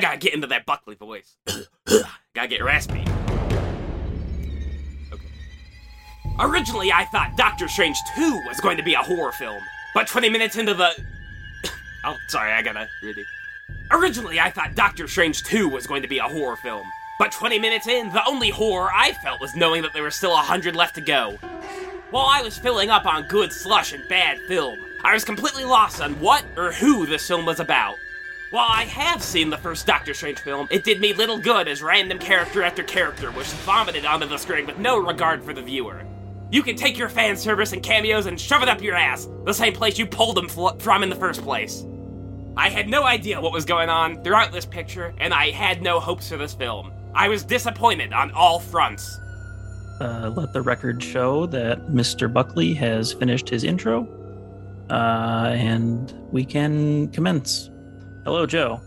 [0.00, 1.36] I gotta get into that Buckley voice.
[2.34, 3.04] gotta get raspy.
[5.12, 5.26] Okay.
[6.38, 9.60] Originally, I thought Doctor Strange 2 was going to be a horror film,
[9.92, 10.90] but 20 minutes into the.
[12.06, 13.26] oh, sorry, I gotta really.
[13.90, 16.86] Originally, I thought Doctor Strange 2 was going to be a horror film,
[17.18, 20.32] but 20 minutes in, the only horror I felt was knowing that there were still
[20.32, 21.32] 100 left to go.
[22.10, 26.00] While I was filling up on good slush and bad film, I was completely lost
[26.00, 27.96] on what or who this film was about.
[28.50, 31.82] While I have seen the first Doctor Strange film, it did me little good as
[31.82, 36.04] random character after character was vomited onto the screen with no regard for the viewer.
[36.50, 39.54] You can take your fan service and cameos and shove it up your ass, the
[39.54, 41.86] same place you pulled them fl- from in the first place.
[42.56, 46.00] I had no idea what was going on throughout this picture, and I had no
[46.00, 46.92] hopes for this film.
[47.14, 49.16] I was disappointed on all fronts.
[50.00, 52.30] Uh, let the record show that Mr.
[52.32, 54.08] Buckley has finished his intro,
[54.90, 57.69] uh, and we can commence.
[58.24, 58.80] Hello, Joe.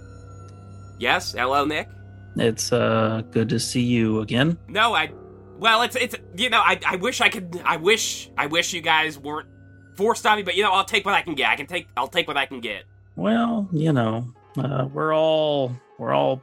[1.00, 1.90] Yes, hello, Nick.
[2.36, 4.58] It's uh, good to see you again.
[4.68, 5.12] No, I.
[5.60, 8.82] Well, it's it's you know I I wish I could I wish I wish you
[8.82, 9.48] guys weren't
[9.96, 11.50] forced on me, but you know I'll take what I can get.
[11.50, 12.84] I can take I'll take what I can get.
[13.16, 16.42] Well, you know, uh, we're all we're all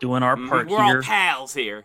[0.00, 0.96] doing our Mhm, part We're here.
[0.96, 1.84] all pals here.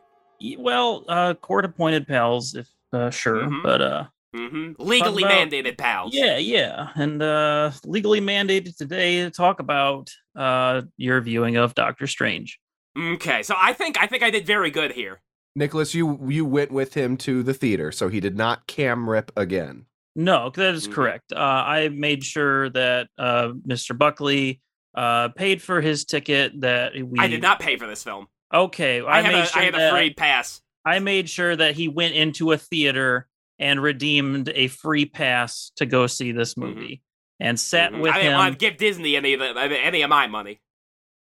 [0.58, 3.64] Well, uh, court-appointed pals, if uh, sure, Mhm.
[3.64, 4.04] but uh,
[4.36, 6.14] hmm Legally about- mandated pals.
[6.14, 12.08] yeah, yeah, and uh, legally mandated today to talk about uh your viewing of Doctor
[12.08, 12.60] Strange.
[12.98, 15.22] Okay, so I think I think I did very good here.
[15.56, 19.32] Nicholas, you you went with him to the theater, so he did not cam rip
[19.38, 19.86] again.
[20.18, 20.94] No, that is Mhm.
[20.94, 21.34] correct.
[21.34, 23.98] Uh, I made sure that uh, Mr.
[23.98, 24.62] Buckley
[24.96, 26.62] uh, paid for his ticket.
[26.62, 28.28] That we I did not pay for this film.
[28.54, 30.62] Okay, I, I, had a sure I had a free pass.
[30.86, 33.28] I made sure that he went into a theater
[33.60, 36.58] and redeemed a free pass to go see this Mhm.
[36.58, 37.02] movie
[37.40, 38.02] and sat Mhm.
[38.02, 38.38] with I didn't him.
[38.38, 40.62] want to give Disney any of the, any of my money.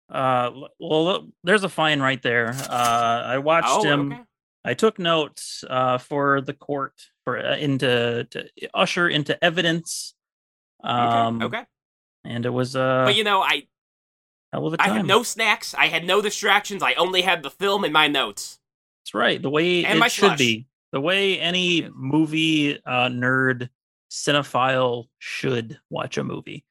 [0.09, 2.49] Uh, well, look, there's a fine right there.
[2.69, 4.11] Uh, I watched Oh, him.
[4.13, 4.21] okay.
[4.65, 6.93] I took notes uh, for the court
[7.23, 10.13] for uh, into to usher into evidence.
[10.83, 11.57] Um, okay.
[11.59, 11.65] okay.
[12.25, 13.67] and it was uh, But you know, I
[14.51, 15.73] hell of a I had no snacks.
[15.75, 16.81] I had no distractions.
[16.83, 18.59] I only had the film and my notes.
[19.01, 19.41] That's right.
[19.41, 20.37] The way And it my should slush.
[20.39, 20.67] be.
[20.91, 23.69] The way any movie uh, nerd
[24.11, 26.65] cinephile should watch a movie.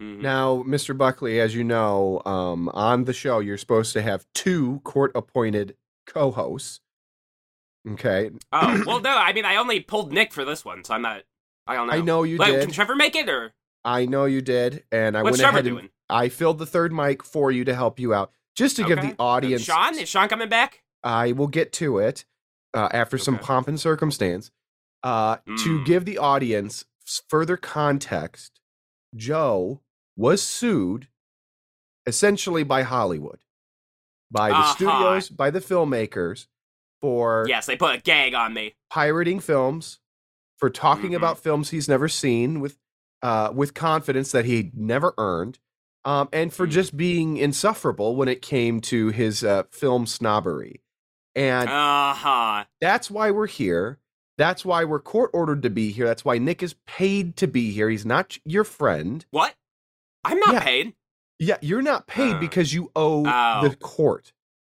[0.00, 0.20] Mhm.
[0.20, 0.96] Now, Mr.
[0.96, 5.76] Buckley, as you know, um, on the show, you're supposed to have two court-appointed
[6.06, 6.80] co-hosts.
[7.88, 9.16] Okay, Oh well, no.
[9.16, 11.22] I mean, I only pulled Nick for this one, so I'm not.
[11.66, 11.92] I don't know.
[11.94, 12.62] I know you Wait, did.
[12.62, 13.52] Can Trevor make it or
[13.84, 15.90] I know you did, and I what's went Trevor ahead and doing?
[16.08, 19.16] I filled the third mic for you to help you out, just to give the
[19.18, 19.62] audience.
[19.62, 20.82] Sean is Sean coming back?
[21.02, 22.24] I will get to it
[22.74, 24.50] uh, after some pomp and circumstance.
[25.02, 25.84] Uh, To Mm.
[25.84, 26.84] give the audience
[27.28, 28.60] further context,
[29.16, 29.80] Joe
[30.16, 31.08] was sued
[32.06, 33.40] essentially by Hollywood,
[34.30, 34.74] by the Uh-huh.
[34.74, 36.46] studios, by the filmmakers
[37.00, 38.74] for Yes, they put a gag on me.
[38.90, 39.98] pirating films,
[40.58, 41.16] for talking Mhm.
[41.16, 42.78] about films he's never seen with
[43.22, 45.58] uh, with confidence that he never earned,
[46.04, 46.70] um, and for Mhm.
[46.70, 50.81] just being insufferable when it came to his uh, film snobbery.
[51.34, 52.64] And Uh huh.
[52.80, 53.98] that's why we're here.
[54.38, 56.06] That's why we're court ordered to be here.
[56.06, 57.88] That's why Nick is paid to be here.
[57.88, 59.24] He's not your friend.
[59.30, 59.54] What?
[60.24, 60.60] I'm not Yeah.
[60.64, 60.94] paid.
[61.38, 63.68] Yeah, you're not paid Uh, because you owe oh.
[63.68, 64.32] the court.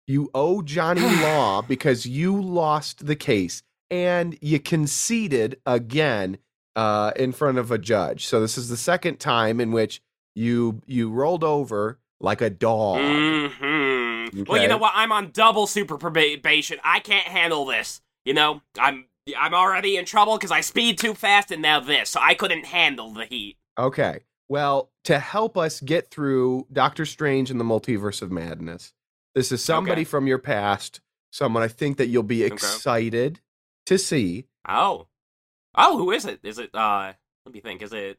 [0.06, 6.38] You owe Johnny Law because you lost the case and you conceded again
[6.76, 8.26] uh, in front of a judge.
[8.26, 10.00] So this is the second time in which
[10.34, 12.98] you you rolled over like a dog.
[14.32, 14.93] Hmm Well, you know what?
[14.94, 16.78] I'm on double super probation.
[16.84, 18.00] I can't handle this.
[18.25, 19.06] You know, I'm
[19.37, 22.66] I'm already in trouble because I speed too fast, and now this, so I couldn't
[22.66, 23.56] handle the heat.
[23.78, 24.21] Okay.
[24.48, 28.92] Well, to help us get through Doctor Strange and the Multiverse of Madness,
[29.34, 30.04] this is somebody Okay.
[30.04, 31.00] from your past,
[31.31, 33.41] someone I think that you'll be excited
[33.87, 34.44] to see.
[34.69, 35.06] Oh,
[35.75, 36.41] oh, who is it?
[36.42, 36.71] Is it?
[36.75, 37.12] Uh,
[37.47, 37.82] let me think.
[37.82, 38.19] Is it?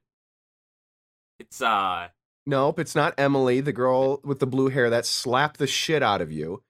[1.40, 2.07] It's uh.
[2.45, 6.22] Nope, it's not Emily, the girl with the blue hair that slapped the shit out
[6.22, 6.61] of you.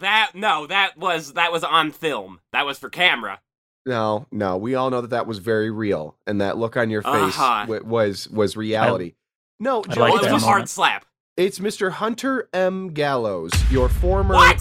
[0.00, 2.40] That no, that was that was on film.
[2.52, 3.40] That was for camera.
[3.86, 7.02] No, no, we all know that that was very real, and that look on your
[7.02, 7.66] face Uh-huh.
[7.68, 9.14] wa- was was reality.
[9.60, 10.42] no, Joe, like it was a moment.
[10.42, 11.06] hard slap.
[11.36, 11.90] it's Mr.
[11.92, 12.88] Hunter M.
[12.92, 14.60] Gallows, your former What?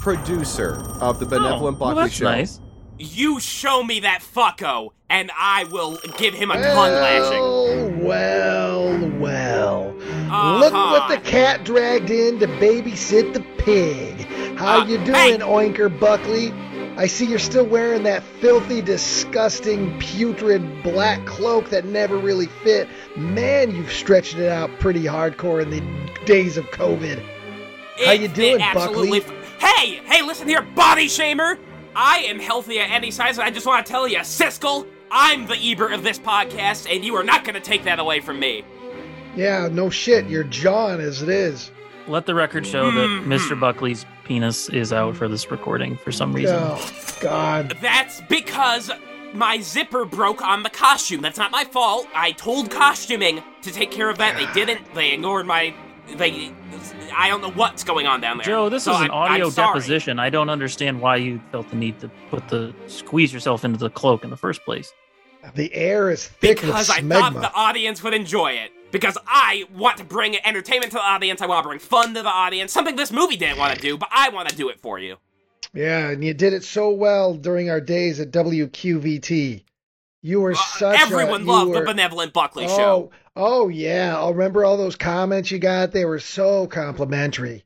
[0.00, 2.24] producer of the Benevolent oh, well, Buckley that's Show.
[2.24, 2.60] nice.
[2.98, 8.04] You show me that fucko, and I will give him a tongue lashing.
[8.04, 9.94] Well, well, well.
[10.00, 10.58] Uh-huh.
[10.58, 14.26] Look what the cat dragged in to babysit the pig.
[14.58, 15.38] How Uh, you doing, hey!
[15.38, 16.52] Oinker Buckley?
[16.96, 22.88] I see you're still wearing that filthy, disgusting, putrid black cloak that never really fit.
[23.16, 25.80] Man, you've stretched it out pretty hardcore in the
[26.24, 27.22] days of COVID.
[28.04, 29.34] How you doing, absolutely Buckley?
[29.36, 31.56] f- Hey, hey, listen here, body shamer.
[32.00, 35.46] I am healthy at any size, and I just want to tell you, Siskel, I'm
[35.48, 38.38] the Ebert of this podcast, and you are not going to take that away from
[38.38, 38.64] me.
[39.34, 40.26] Yeah, no shit.
[40.26, 41.72] You're John as it is.
[42.06, 43.24] Let the record show that Mhm.
[43.26, 43.58] Mr.
[43.58, 46.56] Buckley's penis is out for this recording for some reason.
[46.58, 46.90] Oh,
[47.20, 47.76] God.
[47.82, 48.90] That's because
[49.34, 51.20] my zipper broke on the costume.
[51.20, 52.06] That's not my fault.
[52.14, 54.36] I told costuming to take care of that.
[54.36, 54.94] They didn't.
[54.94, 55.74] They ignored my.
[56.16, 56.52] They.
[57.16, 58.46] I don't know what's going on down there.
[58.46, 60.18] Joe, this So is an I'm- I'm audio deposition.
[60.18, 63.90] I don't understand why you felt the need to put the squeeze yourself into the
[63.90, 64.92] cloak in the first place.
[65.54, 66.72] The air is thick as well.
[66.72, 68.72] Because with I thought the audience would enjoy it.
[68.90, 71.42] Because I want to bring entertainment to the audience.
[71.42, 72.72] I want to bring fun to the audience.
[72.72, 75.16] Something this movie didn't want to do, but I want to do it for you.
[75.74, 79.64] Yeah, and you did it so well during our days at WQVT.
[80.28, 83.10] You were Uh, such Everyone a, loved were, the Benevolent Buckley oh, show.
[83.34, 85.92] Oh yeah, I remember all those comments you got.
[85.92, 87.64] They were so complimentary.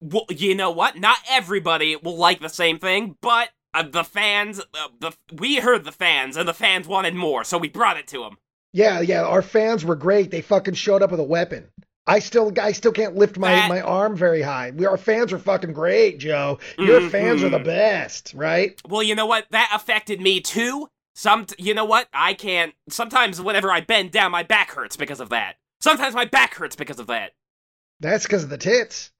[0.00, 0.98] Well, you know what?
[0.98, 5.84] Not everybody will like the same thing, but uh, the fans, uh, the we heard
[5.84, 8.38] the fans, and the fans wanted more, so we brought it to them.
[8.72, 10.32] Yeah, yeah, our fans were great.
[10.32, 11.68] They fucking showed up with a weapon.
[12.08, 14.72] I still, I still can't lift my, That- my arm very high.
[14.74, 16.58] We, our fans are fucking great, Joe.
[16.76, 17.64] Your fans are the Mhm.
[17.64, 18.80] best, right?
[18.88, 19.46] Well, you know what?
[19.50, 20.88] That affected me too.
[21.18, 22.06] Some, you know what?
[22.12, 22.74] I can't.
[22.88, 25.56] Sometimes, whenever I bend down, my back hurts because of that.
[25.80, 27.32] Sometimes my back hurts because of that.
[27.98, 29.10] That's because of the tits.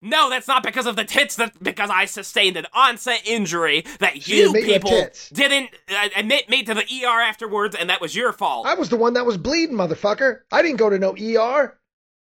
[0.00, 1.34] No, that's not because of the tits.
[1.34, 5.70] That's because I sustained an onset injury that She you admit you have people didn't
[5.90, 8.68] uh, admit me to the ER afterwards, and that was your fault.
[8.68, 10.42] I was the one that was bleeding, motherfucker.
[10.52, 11.80] I didn't go to no ER.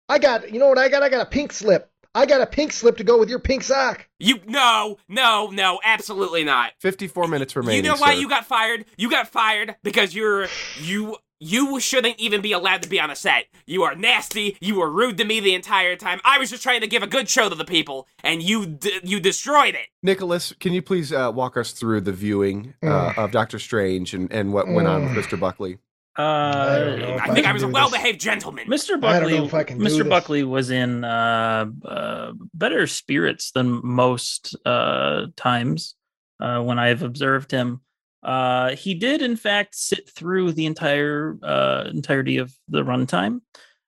[0.09, 1.03] I got, you know what I got?
[1.03, 1.90] I got a pink slip.
[2.13, 4.07] I got a pink slip to go with your pink sock.
[4.19, 6.71] You no, no, no, absolutely not.
[6.79, 7.85] 54 minutes remaining.
[7.85, 8.19] you know why sir.
[8.21, 8.85] you got fired?
[8.97, 10.47] You got fired because you're
[10.81, 13.45] you you shouldn't even be allowed to be on a set.
[13.65, 14.57] You are nasty.
[14.61, 16.19] You were rude to me the entire time.
[16.23, 18.99] I was just trying to give a good show to the people, and you d-
[19.03, 19.87] you destroyed it.
[20.03, 23.17] Nicholas, can you please uh, walk us through the viewing uh, Mm.
[23.17, 25.23] of Doctor Strange and, and what went on with Mm.
[25.31, 25.39] Mr.
[25.39, 25.79] Buckley?
[26.17, 28.67] Uh, don't know if I I think I can was a well-behaved gentleman.
[28.67, 28.91] Mr.
[28.91, 29.99] I don't Buckley, know if I can Mr.
[29.99, 30.07] this.
[30.07, 35.95] Buckley was in uh, uh, better spirits than most uh, times
[36.41, 37.81] uh, when I've observed him.
[38.23, 43.41] Uh, he did, in fact, sit through the entire uh, entirety of the runtime.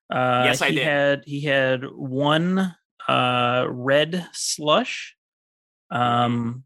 [0.10, 0.84] Uh, Yes, I he did.
[0.86, 2.74] Had he had one
[3.08, 5.16] uh, red slush,
[5.92, 6.64] um,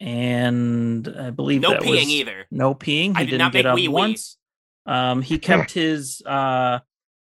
[0.00, 2.46] and I believe no that peeing was either.
[2.50, 3.10] no peeing.
[3.10, 3.88] He I did didn't not get make up wee-wee.
[3.94, 4.36] once.
[4.86, 6.78] Um, he kept his uh,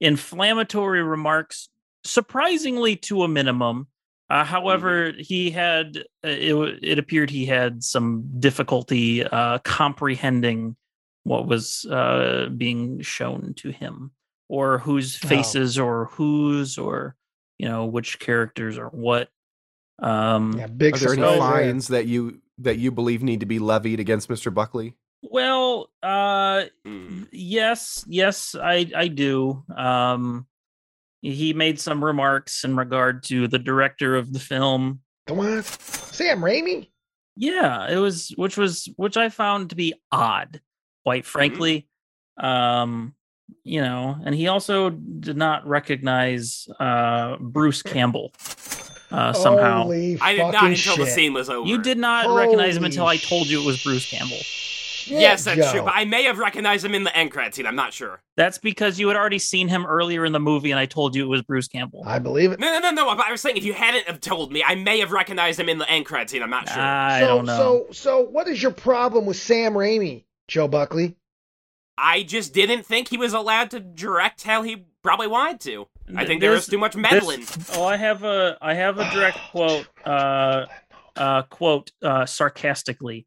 [0.01, 1.69] inflammatory remarks
[2.05, 3.89] surprisingly to a minimum.
[4.31, 5.21] Uh, however, Mm-hmm.
[5.23, 10.77] he had uh, it, it appeared he had some difficulty uh, comprehending
[11.25, 14.11] what was uh, being shown to him,
[14.49, 15.29] or whose Oh.
[15.29, 17.17] faces, or whose, or
[17.59, 19.29] you know which characters or what.
[19.99, 21.41] Um, Yeah, big Are there any surprise there.
[21.41, 24.53] fines that you that you believe need to be levied against Mr.
[24.53, 24.95] Buckley?
[25.23, 27.27] Well, uh, Mm.
[27.33, 29.65] yes, yes, I I do.
[29.77, 30.47] Um,
[31.21, 35.01] he made some remarks in regard to the director of the film.
[35.27, 36.89] Come on, Sam Raimi.
[37.37, 40.61] Yeah, it was which was which I found to be odd,
[41.05, 41.89] quite frankly.
[42.39, 43.15] Um,
[43.65, 48.33] you know, and he also did not recognize uh Bruce Campbell
[49.11, 49.83] uh somehow.
[49.85, 51.15] Holy I did not fucking until the shit.
[51.15, 51.69] scene was over.
[51.69, 54.39] You did not recognize him until I told you it was Bruce Campbell.
[55.09, 55.73] Shit, Yes, that's Joe.
[55.73, 55.83] true.
[55.83, 57.67] But I may have recognized him in the end credit scene.
[57.67, 58.23] I'm not sure.
[58.37, 61.25] That's because you had already seen him earlier in the movie, and I told you
[61.25, 62.03] it was Bruce Campbell.
[62.07, 62.61] I believe it.
[62.61, 63.17] No, no, no, no.
[63.17, 65.69] But I was saying if you hadn't have told me, I may have recognized him
[65.69, 66.43] in the end credit scene.
[66.43, 66.81] I'm not sure.
[66.83, 67.57] I so, don't know.
[67.57, 71.17] So, so what is your problem with Sam Raimi, Joe Buckley?
[71.97, 75.87] I just didn't think he was allowed to direct how he probably wanted to.
[76.17, 77.45] I think there was too much this- meddling.
[77.75, 79.87] oh, I have a I have a direct quote.
[80.05, 80.67] Uh,
[81.17, 83.27] uh, quote uh, sarcastically.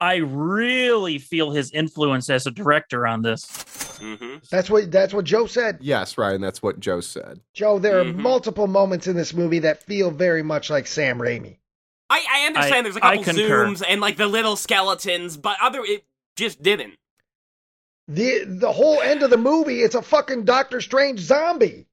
[0.00, 3.98] I really feel his influence as a director on this.
[4.00, 5.78] hmm That's what that's what Joe said.
[5.80, 7.40] Yes, Ryan, that's what Joe said.
[7.52, 8.10] Joe, there Mhm.
[8.10, 11.58] are multiple moments in this movie that feel very much like Sam Raimi.
[12.08, 15.84] I, I understand I- there's a couple zooms and like the little skeletons, but other
[15.84, 16.04] it
[16.34, 16.94] just didn't.
[18.08, 21.86] The the whole end of the movie, it's a fucking Doctor Strange zombie.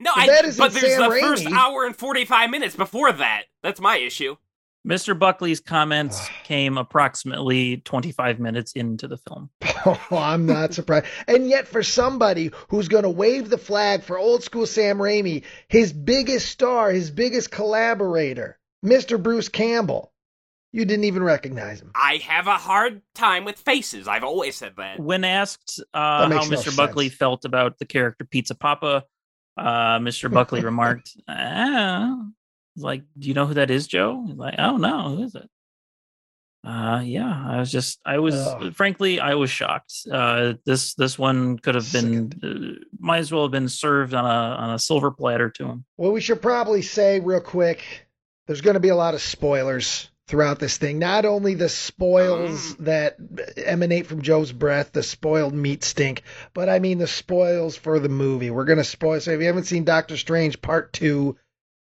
[0.00, 3.44] No, I, that isn't but there's Sam the first hour and 45 minutes before that.
[3.62, 4.36] That's my issue.
[4.86, 5.16] Mr.
[5.16, 9.50] Buckley's comments came approximately 25 minutes into the film.
[9.84, 11.06] Oh, I'm not surprised.
[11.26, 15.42] And yet, for somebody who's going to wave the flag for old school Sam Raimi,
[15.66, 19.20] his biggest star, his biggest collaborator, Mr.
[19.20, 20.12] Bruce Campbell,
[20.70, 21.90] You didn't even recognize him.
[21.96, 24.06] I have a hard time with faces.
[24.06, 25.00] I've always said that.
[25.00, 26.76] When asked uh, That how no Mr.
[26.76, 29.04] Buckley felt about the character Pizza Poppa,
[29.56, 30.32] uh, Mr.
[30.32, 32.18] Buckley remarked, ah.
[32.76, 34.24] Like, do you know who that is, Joe?
[34.26, 35.48] He's like, oh no, who is it?
[36.64, 38.72] Uh, yeah, I was just, I was, Ugh.
[38.72, 39.92] frankly, I was shocked.
[40.10, 44.24] Uh, this this one could have been, uh, might as well have been served on
[44.24, 45.84] a on a silver platter to him.
[45.96, 47.82] Well, we should probably say real quick
[48.46, 50.98] there's going to be a lot of spoilers throughout this thing.
[50.98, 53.16] Not only the spoils that
[53.56, 56.22] emanate from Joe's breath, the spoiled meat stink,
[56.54, 58.50] but I mean the spoils for the movie.
[58.50, 59.20] We're going to spoil.
[59.20, 61.36] So if you haven't seen Doctor Strange Part 2,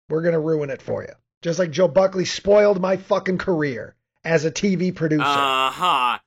[0.09, 1.13] we're going to ruin it for you.
[1.41, 5.23] Just like Joe Buckley spoiled my fucking career as a TV producer.
[5.23, 6.17] Uh huh.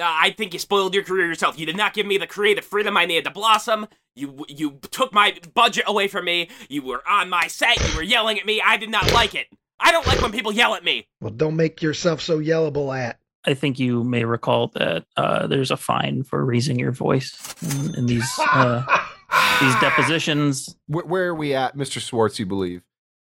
[0.00, 1.58] I think you spoiled your career yourself.
[1.58, 3.88] You did not give me the creative freedom I needed to blossom.
[4.14, 6.50] You you took my budget away from me.
[6.68, 7.76] You were on my set.
[7.88, 8.62] You were yelling at me.
[8.64, 9.48] I did not like it.
[9.80, 11.08] I don't like when people yell at me.
[11.20, 13.18] well, don't make yourself so yellable at.
[13.44, 17.94] I think you may recall that uh, there's a fine for raising your voice in,
[17.94, 18.84] in these uh,
[19.60, 20.76] these depositions.
[20.86, 22.00] Where, where are we at, Mr.
[22.00, 22.38] Swartz?
[22.38, 22.82] You believe?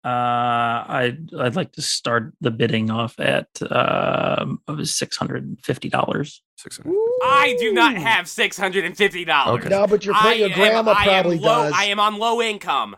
[0.09, 5.87] Uh, I'd I'd like to start the bidding off at um, six hundred and fifty
[5.89, 6.41] dollars.
[6.57, 6.95] Six hundred.
[7.23, 9.59] I do not have six hundred and fifty dollars.
[9.61, 9.69] Okay.
[9.69, 11.73] No, but your, I your grandma am probably low, does.
[11.75, 12.95] I am on low income.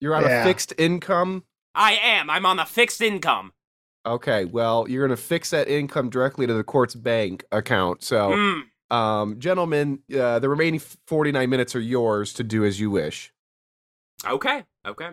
[0.00, 0.42] You're on Yeah.
[0.42, 1.44] a fixed income.
[1.74, 2.28] I am.
[2.28, 3.52] I'm on a fixed income.
[4.06, 8.04] Okay, well, you're gonna fix that income directly to the court's bank account.
[8.04, 8.94] So, Hmm.
[8.94, 13.32] um, gentlemen, uh, the remaining 49 minutes are yours to do as you wish.
[14.26, 14.64] Okay.
[14.86, 15.10] Okay.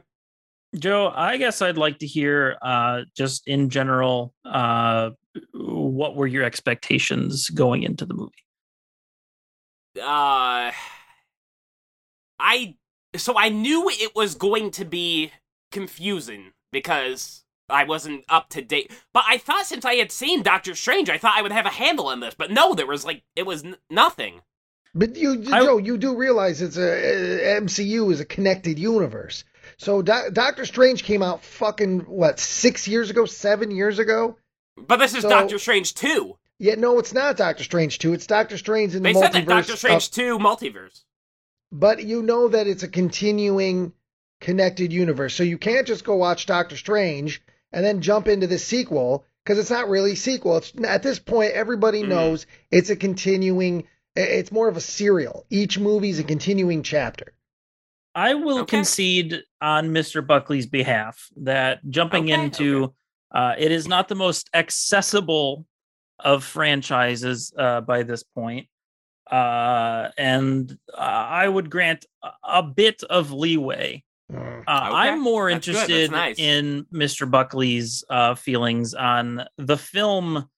[0.77, 5.11] Joe, I guess I'd like to hear, uh, just in general, uh,
[5.53, 8.31] what were your expectations going into the movie?
[10.01, 10.71] uh
[12.39, 12.75] I
[13.17, 15.31] so I knew it was going to be
[15.71, 18.91] confusing because I wasn't up to date.
[19.13, 21.69] But I thought since I had seen Doctor Strange, I thought I would have a
[21.69, 22.33] handle on this.
[22.35, 24.41] But no, there was like it was n- nothing.
[24.95, 29.43] But you, I- Joe, you do realize it's a, a MCU is a connected universe.
[29.77, 34.37] So Do- Doctor Strange came out fucking what six years ago, seven years ago.
[34.77, 36.37] But this is So- Doctor Strange 2.
[36.59, 38.13] Yeah, no, it's not Doctor Strange two.
[38.13, 39.13] It's Doctor Strange in the multiverse.
[39.13, 41.01] They said that Doctor of- Strange 2 multiverse.
[41.71, 43.93] but you know that it's a continuing
[44.39, 45.33] connected universe.
[45.33, 47.41] So you can't just go watch Doctor Strange
[47.71, 50.57] and then jump into the sequel because it's not really a sequel.
[50.57, 52.09] It's at this point everybody Mhm.
[52.09, 53.87] knows it's a continuing.
[54.15, 55.45] It's more of a serial.
[55.49, 57.33] Each movie is a continuing chapter.
[58.15, 58.77] I will Okay.
[58.77, 60.25] concede on Mr.
[60.25, 62.93] Buckley's behalf that jumping Okay, into
[63.33, 65.65] uh, it is not the most accessible
[66.19, 68.67] of franchises uh, by this point.
[69.31, 74.03] Uh, and uh, I would grant a, a bit of leeway.
[74.31, 74.63] Mm.
[74.67, 76.37] Uh, Okay, I'm more that's that's interested nice.
[76.37, 77.29] in Mr.
[77.29, 80.49] Buckley's uh, feelings on the film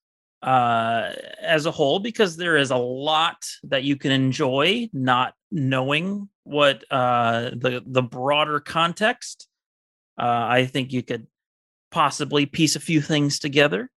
[0.41, 6.27] uh, as a whole because there is a lot that you can enjoy not knowing
[6.43, 9.47] what uh, the the broader context.
[10.17, 11.27] Uh, I think you could
[11.91, 13.89] possibly piece a few things together.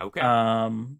[0.00, 0.20] Okay.
[0.20, 0.98] Um,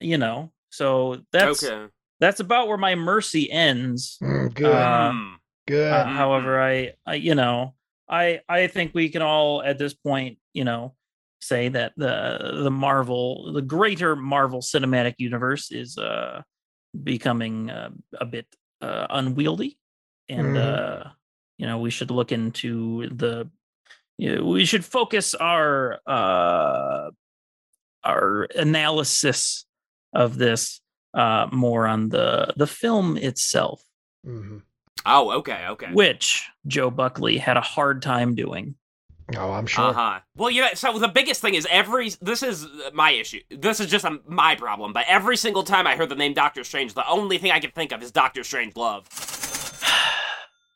[0.00, 1.90] you know, so that's okay.
[2.20, 4.18] that's about where my mercy ends.
[4.22, 5.34] Mm, good, Uh, Hmm.
[5.66, 5.92] good.
[5.92, 7.74] Uh, however, I, I, you know,
[8.08, 10.94] I, I think we can all at this point, you know,
[11.40, 16.42] say that the the Marvel, the greater Marvel Cinematic Universe is uh
[17.02, 18.46] becoming uh, a bit
[18.80, 19.78] uh, unwieldy,
[20.28, 21.04] and Mhm.
[21.06, 21.10] uh,
[21.58, 23.48] you know, we should look into the,
[24.18, 27.10] you know, we should focus our uh
[28.04, 29.64] our analysis
[30.12, 30.80] of this
[31.14, 33.82] uh more on the the film itself
[34.26, 34.58] Mm-hmm.
[35.04, 35.92] Oh, okay, okay.
[35.92, 38.74] which Joe Buckley had a hard time doing.
[39.36, 39.84] Oh, I'm sure.
[39.84, 40.18] Uh huh.
[40.36, 42.10] Well, you know, so the biggest thing is every.
[42.20, 43.40] This is my issue.
[43.50, 44.92] This is just a, my problem.
[44.92, 47.72] But every single time I heard the name Doctor Strange, the only thing I could
[47.74, 49.04] think of is Doctor Strangelove.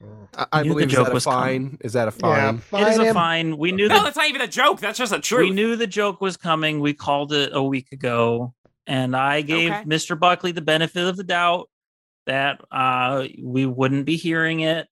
[0.02, 0.28] Mm.
[0.34, 1.68] I, I Knew the believe is joke that a was coming.
[1.70, 1.78] fine?
[1.82, 2.58] Is that a Yeah, fine?
[2.58, 3.56] fine it is a fine.
[3.58, 4.80] We knew No, that that's not even a joke.
[4.80, 5.40] That's just a truth.
[5.48, 6.80] we knew the joke was coming.
[6.80, 8.54] We called it a week ago,
[8.86, 9.84] and I gave Okay.
[9.84, 10.18] Mr.
[10.18, 11.68] Buckley the benefit of the doubt
[12.26, 14.86] that uh, we wouldn't be hearing it.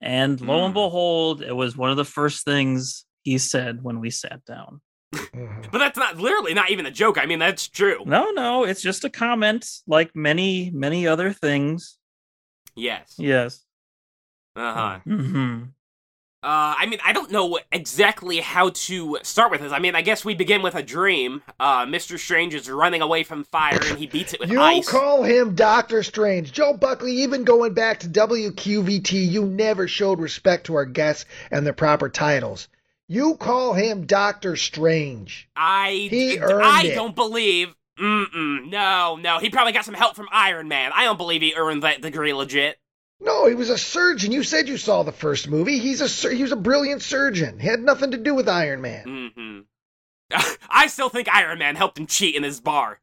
[0.00, 0.74] And lo and Hmm.
[0.74, 4.80] behold, it was one of the first things he said when we sat down.
[5.14, 5.70] Mhm.
[5.72, 7.18] But that's not literally not even a joke.
[7.18, 8.02] I mean, that's true.
[8.06, 11.98] No, no, it's just a comment, like many, many other things.
[12.74, 13.14] Yes.
[13.18, 13.64] Yes.
[14.56, 14.98] Uh huh.
[15.06, 15.62] Mm-hmm.
[16.42, 19.72] Uh, I mean, I don't know exactly how to start with this.
[19.72, 21.42] I mean, I guess we begin with a dream.
[21.58, 22.16] Uh, Mr.
[22.18, 24.88] Strange is running away from fire and he beats it with You ice.
[24.88, 26.52] call him Doctor Strange.
[26.52, 31.66] Joe Buckley, even going back to WQVT, you never showed respect to our guests and
[31.66, 32.68] their proper titles.
[33.08, 35.48] You call him Doctor Strange.
[35.56, 36.94] I He earned I it.
[36.94, 37.74] don't believe.
[37.98, 38.68] Mm-mm.
[38.70, 39.38] No, no.
[39.40, 40.92] He probably got some help from Iron Man.
[40.94, 42.78] I don't believe he earned that degree legit.
[43.20, 44.32] No, he was a surgeon.
[44.32, 45.78] You said you saw the first movie.
[45.78, 47.58] He's a sur- he was a brilliant surgeon.
[47.58, 49.04] He had nothing to do with Iron Man.
[49.06, 50.46] Mm-hmm.
[50.70, 53.00] I still think Iron Man helped him cheat in his bar.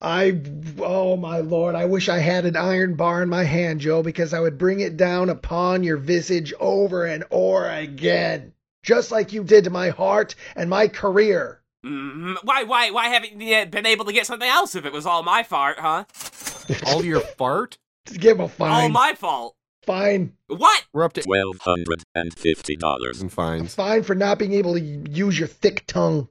[0.00, 0.40] I
[0.80, 4.34] oh my lord, I wish I had an iron bar in my hand, Joe, because
[4.34, 8.52] I would bring it down upon your visage over and over again,
[8.82, 11.62] just like you did to my heart and my career.
[11.84, 15.06] Mm, why, why, why haven't you been able to get something else if it was
[15.06, 16.04] all my fault, huh?
[16.86, 17.78] All your fart?
[18.06, 19.56] Give him a All my fault.
[19.84, 20.32] fine.
[20.48, 20.84] What?
[20.92, 23.20] We're up to twelve hundred and fifty dollars.
[23.22, 23.74] and fines.
[23.74, 26.28] Fine for not being able to use your thick tongue.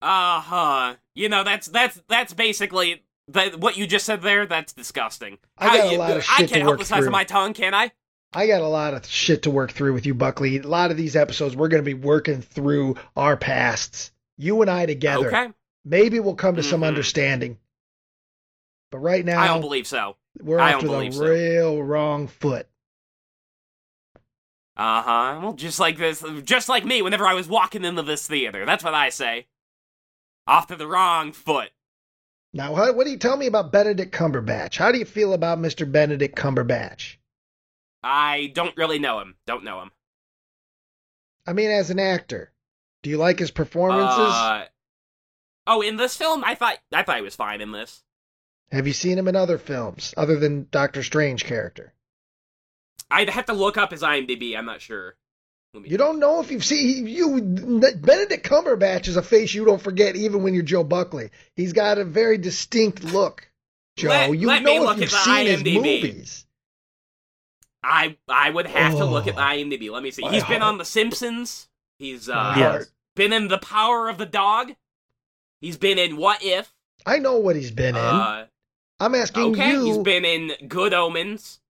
[0.00, 0.94] Uh huh.
[1.14, 4.46] You know that's that's that's basically that what you just said there.
[4.46, 5.38] That's disgusting.
[5.58, 6.98] I got How a you- lot of I shit can't to help work the size
[7.00, 7.08] through.
[7.08, 7.92] of my tongue, can I?
[8.34, 10.58] I got a lot of shit to work through with you, Buckley.
[10.58, 14.10] A lot of these episodes, we're going to be working through our pasts.
[14.38, 15.28] You and I together.
[15.28, 15.48] Okay.
[15.84, 16.86] Maybe we'll come to some Mhm.
[16.86, 17.58] understanding.
[18.90, 20.16] But right now, I don't believe so.
[20.40, 21.24] We're I to the so.
[21.24, 22.68] real wrong foot.
[24.76, 25.40] Uh huh.
[25.42, 27.02] Well, just like this, just like me.
[27.02, 29.46] Whenever I was walking into this theater, that's what I say.
[30.46, 31.70] Off to the wrong foot.
[32.54, 34.76] Now, what, what do you tell me about Benedict Cumberbatch?
[34.76, 35.90] How do you feel about Mr.
[35.90, 37.16] Benedict Cumberbatch?
[38.02, 39.36] I don't really know him.
[39.46, 39.90] Don't know him.
[41.46, 42.52] I mean, as an actor,
[43.02, 44.34] do you like his performances?
[44.34, 44.66] Uh,
[45.66, 48.02] oh, in this film, I thought I thought he was fine in this.
[48.72, 51.92] Have you seen him in other films other than Doctor Strange character?
[53.10, 54.56] I'd have to look up his IMDb.
[54.56, 55.14] I'm not sure.
[55.74, 57.40] Let me- You don't know if you've seen you.
[57.40, 61.30] Benedict Cumberbatch is a face you don't forget, even when you're Joe Buckley.
[61.54, 63.46] He's got a very distinct look.
[63.96, 65.74] Joe, Let- you let know look if you've seen his IMDb.
[65.76, 66.46] movies.
[67.84, 69.36] I I would have to look at Oh.
[69.36, 69.90] the IMDb.
[69.90, 70.22] Let me see.
[70.28, 71.68] He's been on The Simpsons.
[71.98, 72.84] He's uh
[73.16, 74.74] been in The Power of the Dog.
[75.60, 76.72] He's been in What If.
[77.04, 78.48] I know what he's been in.
[79.02, 79.78] I'm asking okay, you.
[79.78, 81.60] Okay, he's been in Good Omens.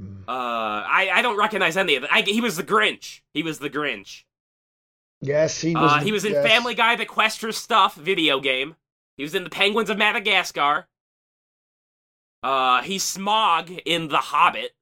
[0.00, 0.22] Mm.
[0.26, 2.10] Uh, I I don't recognize any of it.
[2.12, 3.20] I, he was the Grinch.
[3.34, 4.24] He was the Grinch.
[5.20, 5.92] yes, he was.
[5.92, 6.46] Uh, he was in yes.
[6.46, 8.76] Family Guy, the Quest for Stuff video game.
[9.18, 10.86] He was in The Penguins of Madagascar.
[12.42, 14.72] Uh, he's Smaug in The Hobbit.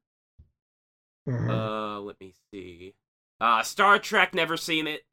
[1.29, 1.51] Mhm.
[1.51, 2.95] Uh, let me see.
[3.41, 5.05] Uh, Star Trek, never seen it.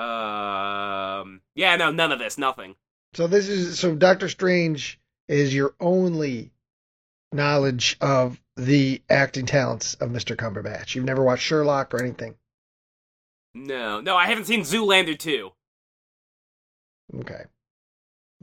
[0.00, 2.76] Um, yeah, no, none of this, nothing.
[3.14, 6.52] So this is so Doctor Strange is your only
[7.32, 10.36] knowledge of the acting talents of Mr.
[10.36, 10.94] Cumberbatch.
[10.94, 12.36] You've never watched Sherlock or anything.
[13.54, 15.50] No, no, I haven't seen Zoolander 2.
[17.20, 17.44] Okay.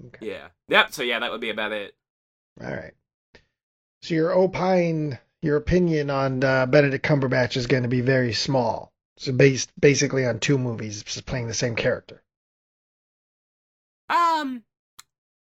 [0.08, 0.28] Okay.
[0.28, 0.48] Yeah.
[0.70, 1.96] Yep, so yeah, that would be about it.
[2.62, 2.94] All right.
[4.02, 8.92] So your opine, your opinion on uh, Benedict Cumberbatch is going to be very small.
[9.18, 12.24] So based basically on two movies, just playing the same character.
[14.10, 14.64] Um,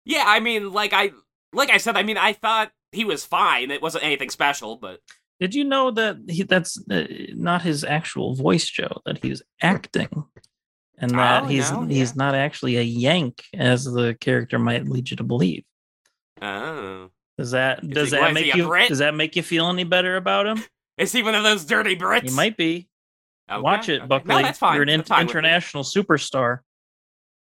[0.05, 1.11] yeah, I mean, like I,
[1.55, 3.71] like I said, I mean, I thought he was fine.
[3.71, 4.99] It wasn't anything special, but
[5.39, 9.01] Did you know that he, that's uh, not his actual voice, Joe?
[9.05, 10.23] That he's acting,
[10.97, 12.15] and that Oh, he's no, he's yeah.
[12.17, 15.63] not actually a Yank, as the character might lead you to believe.
[16.41, 19.83] oh, Does that Is does he- that make you does that make you feel any
[19.83, 20.63] better about him?
[20.97, 22.29] is he one of those dirty Brits?
[22.29, 22.87] He might be.
[23.51, 24.07] Okay, Watch it, okay.
[24.07, 24.35] Buckley.
[24.35, 24.73] No, that's fine.
[24.75, 26.59] You're an in- fine international superstar.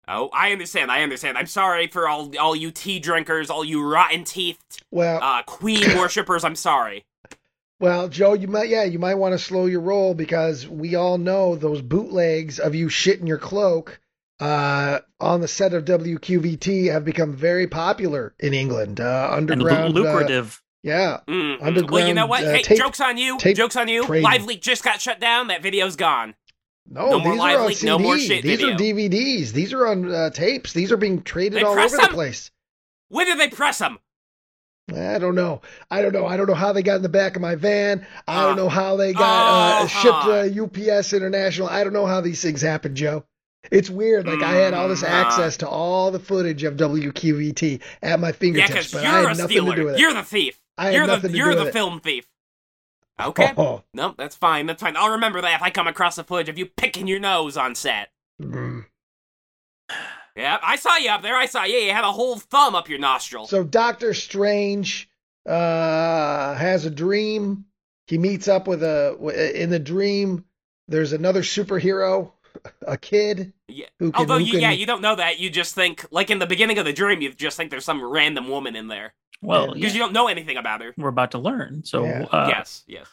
[0.07, 0.91] Oh, I understand.
[0.91, 1.37] I understand.
[1.37, 5.81] I'm sorry for all all you tea drinkers, all you rotten teethed Well, uh, queen
[5.97, 6.43] worshippers.
[6.43, 7.05] I'm sorry.
[7.79, 11.17] well, Joe, you might yeah, you might want to slow your roll because we all
[11.17, 13.99] know those bootlegs of you shitting your cloak
[14.39, 18.99] uh, on the set of WQVT have become very popular in England.
[18.99, 20.61] Uh, And lu- underground, uh, lucrative.
[20.83, 21.63] yeah, Mm, mm.
[21.65, 22.43] Underground, well, you know what?
[22.43, 23.37] uh, hey, tape- jokes on you.
[23.39, 24.05] Jokes on you.
[24.05, 24.29] trading.
[24.29, 25.47] LiveLeak just got shut down.
[25.47, 26.35] That video's gone.
[26.87, 27.87] No, No these are on leak, CD.
[27.89, 28.71] no more shit These are.
[28.73, 29.51] DVDs.
[29.51, 30.73] These are on uh, tapes.
[30.73, 32.51] These are being traded They all over the place.
[33.09, 33.97] When did they press them?
[34.95, 35.61] I don't know.
[35.89, 36.27] I don't know.
[36.27, 38.05] I don't know how they got in the back of my van.
[38.27, 39.87] I don't Uh, know how they got uh, uh-huh.
[39.87, 40.63] shipped uh,
[40.99, 41.67] UPS International.
[41.67, 43.25] I don't know how these things happen, Joe.
[43.71, 44.27] It's weird.
[44.27, 45.07] Like I had all this Mm, uh.
[45.07, 49.65] access to all the footage of WQVT at my fingertips, because but I had nothing
[49.65, 49.99] to do with it.
[49.99, 50.59] You're the thief.
[50.77, 52.27] I had you're nothing the to you're the film thief.
[53.19, 53.53] Okay.
[53.57, 54.65] Oh, No, that's fine.
[54.65, 54.97] That's fine.
[54.97, 57.75] I'll remember that if I come across the footage of you picking your nose on
[57.75, 58.09] set.
[58.41, 58.85] mm.
[60.35, 61.37] Yeah, I saw you up there.
[61.37, 61.75] I saw you.
[61.75, 63.47] You had a whole thumb up your nostril.
[63.47, 65.09] So Doctor Strange
[65.45, 67.65] uh, has a dream.
[68.07, 69.15] He meets up with a
[69.55, 70.43] in the dream.
[70.89, 72.31] There's another superhero,
[72.87, 73.85] a kid yeah.
[73.97, 74.19] who can.
[74.19, 75.39] Although, you, can yeah, you don't know that.
[75.39, 78.03] You just think, like in the beginning of the dream, you just think there's some
[78.03, 80.93] random woman in there Well, because yeah, you don't know anything about her.
[80.97, 81.83] we're about to learn.
[81.83, 82.25] So, Yeah.
[82.31, 83.07] uh, yes, yes.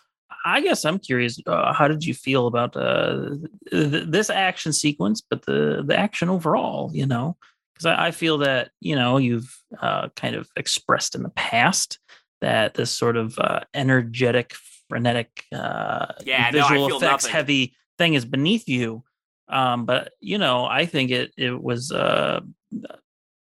[0.44, 1.38] I guess I'm curious.
[1.46, 3.36] Uh, how did you feel about uh,
[3.70, 6.90] th- this action sequence, but the the action overall?
[6.92, 7.36] You know,
[7.74, 11.98] because I, I, feel that you know you've uh, kind of expressed in the past
[12.40, 14.54] that this sort of uh, energetic,
[14.88, 17.30] frenetic, uh, yeah, visual no, effects nothing.
[17.30, 19.04] heavy thing is beneath you.
[19.48, 22.40] Um, but you know, I think it it was uh,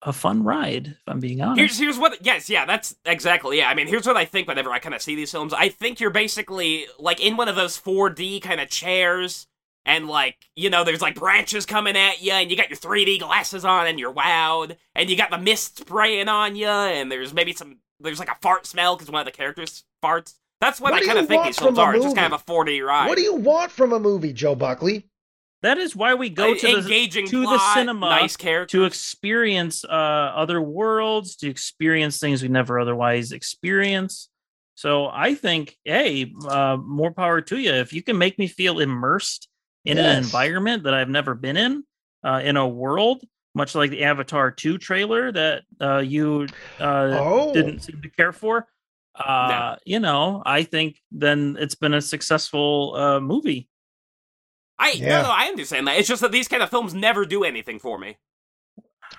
[0.05, 0.87] a fun ride.
[0.87, 1.59] If I'm being honest.
[1.59, 3.67] Here's here's what yes, yeah, that's exactly yeah.
[3.69, 5.53] I mean, here's what I think whenever I kind of see these films.
[5.53, 9.47] I think you're basically like in one of those 4D kind of chairs
[9.85, 13.19] and like, you know, there's like branches coming at you and you got your 3D
[13.19, 17.33] glasses on and you're wowed and you got the mist spraying on you and there's
[17.33, 20.35] maybe some there's like a fart smell cuz one of the characters farts.
[20.61, 21.95] That's what, What I kind of think these films are.
[21.95, 23.07] It's just kind of a 4D ride.
[23.07, 25.05] What do you want from a movie, Joe Buckley?
[25.65, 28.71] That is why we go Uh, to the engaging to the cinema nice characters.
[28.71, 29.89] to experience uh,
[30.43, 34.29] other worlds, to experience things we never otherwise experience.
[34.75, 37.71] So I think, hey, uh, more power to you.
[37.71, 39.47] If you can make me feel immersed
[39.85, 41.83] in an environment that I've never been in,
[42.23, 43.23] uh, in a world,
[43.53, 46.47] much like the Avatar 2 trailer that uh, you
[46.79, 47.53] uh, Oh.
[47.53, 48.67] didn't seem to care for,
[49.15, 53.69] uh, you know, I think then it's been a successful uh, movie.
[54.77, 55.21] I Yeah.
[55.21, 55.97] no, no, I understand that.
[55.97, 58.17] It's just that these kind of films never do anything for me.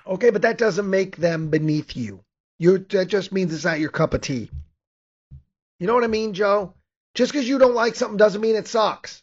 [0.07, 2.25] Okay, but that doesn't make them beneath you.
[2.59, 4.51] You that just means it's not your cup of tea.
[5.79, 6.75] You know what I mean, Joe?
[7.15, 9.23] Just because you don't like something doesn't mean it sucks.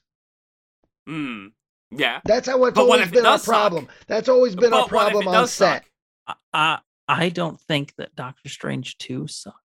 [1.07, 1.47] Hmm.
[1.91, 2.21] Yeah.
[2.25, 3.53] That's how it's But always if it been our does suck?
[3.53, 3.87] problem.
[4.07, 5.83] That's always been our But what if problem on set.
[6.27, 6.37] suck?
[6.53, 9.57] I I don't think that Doctor Strange 2 sucked.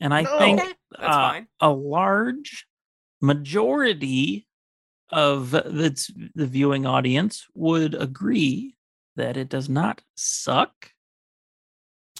[0.00, 0.38] And I No.
[0.38, 1.48] think Okay, that's uh, fine.
[1.60, 2.66] a large
[3.20, 4.46] majority
[5.10, 8.76] of the, the viewing audience would agree
[9.16, 10.92] that it does not suck.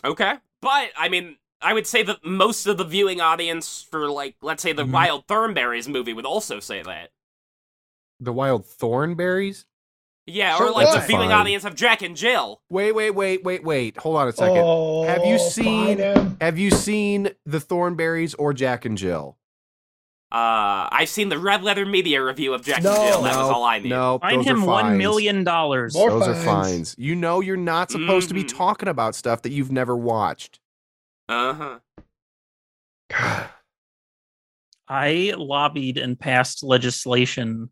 [0.05, 0.35] Okay.
[0.61, 4.62] But I mean, I would say that most of the viewing audience for like let's
[4.62, 4.92] say the Mhm.
[4.92, 7.11] Wild Thornberrys movie would also say that.
[8.20, 9.64] The wild Thornberrys?
[10.27, 11.40] Yeah, So or like the viewing Fine.
[11.40, 12.61] audience of Jack and Jill.
[12.68, 13.96] Wait, wait, wait, wait, wait.
[13.98, 14.59] Hold on a second.
[14.59, 15.98] Oh, Have you seen-
[16.40, 19.38] Have you seen the Thornberries or Jack and Jill?
[20.30, 22.92] Uh, I've seen the Red Letter Media review of Jack No.
[22.94, 23.22] Jill.
[23.22, 23.88] That no, was all I knew.
[23.88, 24.98] No, Find him are one fines.
[24.98, 25.94] million dollars.
[25.94, 26.44] More Those are fines.
[26.44, 26.94] fines.
[26.98, 28.54] You know you're not supposed to be Mhm.
[28.56, 30.60] talking about stuff that you've never watched.
[31.30, 31.78] Uh
[33.10, 33.48] huh.
[34.88, 37.70] I lobbied and passed legislation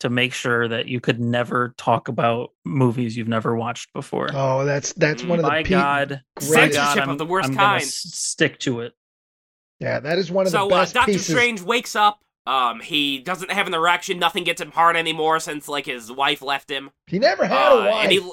[0.00, 4.28] to make sure that you could never talk about movies you've never watched before.
[4.34, 7.18] Oh, that's that's one of the By pe- God, by greatest- God, Censorship I'm, of
[7.18, 7.82] the worst I'm kind.
[7.82, 8.92] s- stick to it.
[9.80, 11.26] Yeah, that is one of So the uh, best Doctor pieces.
[11.26, 12.20] Strange wakes up.
[12.46, 14.18] Um, he doesn't have an erection.
[14.18, 16.90] Nothing gets him hard anymore since like his wife left him.
[17.06, 18.02] He never had Uh, a wife.
[18.04, 18.32] and he,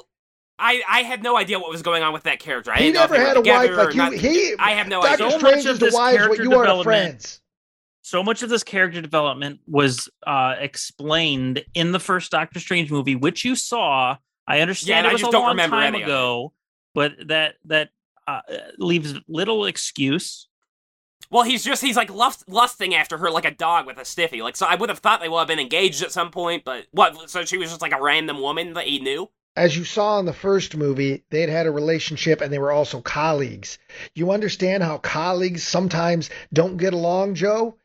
[0.58, 2.70] I I had no idea what was going on with that character.
[2.72, 3.96] I he didn't know if never had a wife like you.
[3.96, 4.12] not.
[4.12, 5.30] He, I have no Doctor idea.
[5.30, 7.40] So Strange much of is the this wives what character you are to development- friends.
[8.02, 13.16] so much of this character development was uh, explained in the first Doctor Strange movie,
[13.16, 14.16] which you saw.
[14.46, 16.52] I understand Yeah, and it I just a don't long remember time any ago,
[16.94, 17.88] but that that
[18.28, 18.40] uh,
[18.78, 20.48] leaves little excuse.
[21.32, 24.42] Well, he's just he's like lust, lusting after her like a dog with a stiffy.
[24.42, 26.84] Like so, I would have thought they would have been engaged at some point, but
[26.92, 27.30] what?
[27.30, 29.30] So she was just like a random woman that he knew.
[29.56, 32.72] As you saw in the first movie, they had had a relationship and they were
[32.72, 33.78] also colleagues.
[34.14, 37.76] You understand how colleagues sometimes don't get along, Joe?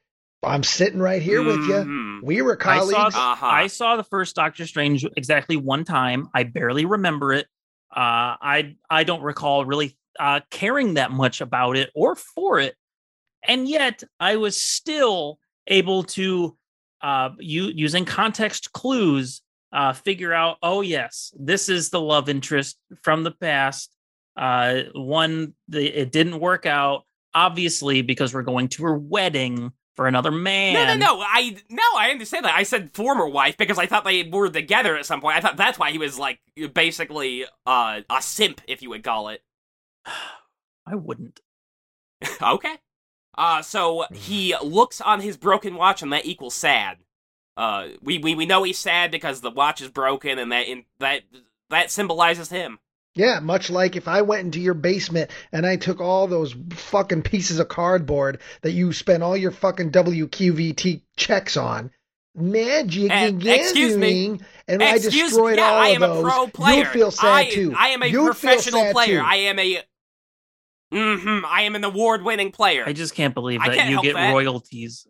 [0.44, 2.22] I'm sitting right here with you.
[2.24, 3.14] We were I colleagues.
[3.16, 3.46] saw, Uh-huh.
[3.46, 6.30] I saw the first Doctor Strange exactly one time.
[6.34, 7.48] I barely remember it.
[7.92, 12.76] Uh, I I don't recall really uh, caring that much about it or for it,
[13.48, 16.58] and yet I was still able to,
[17.02, 20.58] uh, u- using context clues, uh, figure out.
[20.64, 23.92] Oh yes, this is the love interest from the past.
[24.36, 30.08] Uh, one, the, it didn't work out, obviously because we're going to her wedding for
[30.08, 30.74] another man.
[30.74, 31.22] No, no, no.
[31.22, 32.56] I no, I understand that.
[32.56, 35.36] I said former wife because I thought they were together at some point.
[35.36, 36.40] I thought that's why he was like
[36.74, 39.42] basically uh, a simp, if you would call it.
[40.06, 41.42] I wouldn't.
[42.42, 42.76] okay.
[43.38, 46.98] Uh, so he looks on his broken watch, and that equals sad.
[47.56, 50.86] Uh, we, we we know he's sad because the watch is broken, and that in,
[51.00, 51.22] that
[51.70, 52.80] that symbolizes him.
[53.16, 57.24] Yeah, much like if I went into your basement and I took all those fucking
[57.24, 61.90] pieces of cardboard that you spent all your fucking WQVT checks on,
[62.36, 64.10] magic and excuse me.
[64.28, 66.76] gathering, and I destroyed me, yeah, all I of am those, a pro player.
[66.78, 67.74] you'd feel sad I, too.
[67.76, 69.20] I am a You'd feel professional sad player.
[69.20, 69.26] too.
[69.26, 69.82] I am a.
[70.94, 71.46] Mm-hmm.
[71.46, 72.84] I am an award-winning player.
[72.86, 74.32] I just can't believe that can't you get that.
[74.34, 75.06] royalties.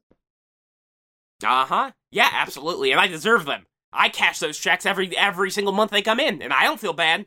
[1.43, 1.91] Uh huh.
[2.11, 3.65] Yeah, absolutely, and I deserve them.
[3.93, 6.93] I cash those checks every every single month they come in, and I don't feel
[6.93, 7.25] bad.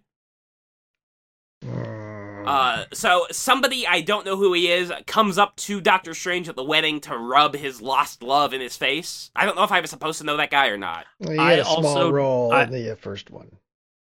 [2.46, 6.56] Uh, so somebody I don't know who he is comes up to Doctor Strange at
[6.56, 9.30] the wedding to rub his lost love in his face.
[9.36, 11.04] I don't know if I was supposed to know that guy or not.
[11.20, 13.50] Well, he I had a small also- role I- in the uh, first one.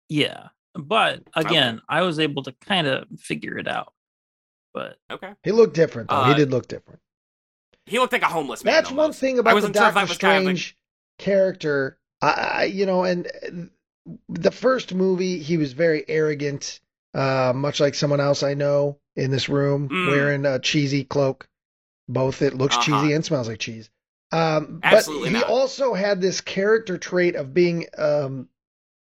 [0.08, 3.92] Yeah, but again, I was able to kind of figure it out.
[4.72, 6.24] But Okay, He looked different, though.
[6.24, 7.00] he Uh, did look different.
[7.86, 8.74] he looked like a homeless man.
[8.74, 9.20] That's one almost.
[9.20, 10.76] thing I about the wasn't sure if that Doctor was kind of a- Strange
[11.18, 11.98] character.
[12.22, 16.80] I, I, you know, and uh, the first movie, he was very arrogant,
[17.14, 20.06] uh, much like someone else I know in this room Mm.
[20.08, 21.48] wearing a cheesy cloak.
[22.08, 23.00] Both it looks Uh-huh.
[23.02, 23.90] cheesy and smells like cheese.
[24.32, 25.50] Um, Absolutely but he not.
[25.50, 28.48] also had this character trait of being um,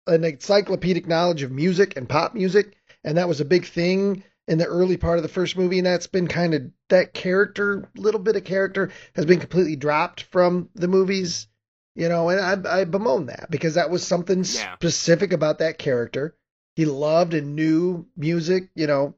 [0.07, 4.57] an encyclopedic knowledge of music and pop music, and that was a big thing in
[4.57, 8.19] the early part of the first movie, and that's been kind of that character, little
[8.19, 11.47] bit of character, has been completely dropped from the movies.
[11.95, 14.75] You know, and I, I bemoan that because that was something Yeah.
[14.75, 16.35] specific about that character.
[16.75, 19.15] He loved and knew music, you know,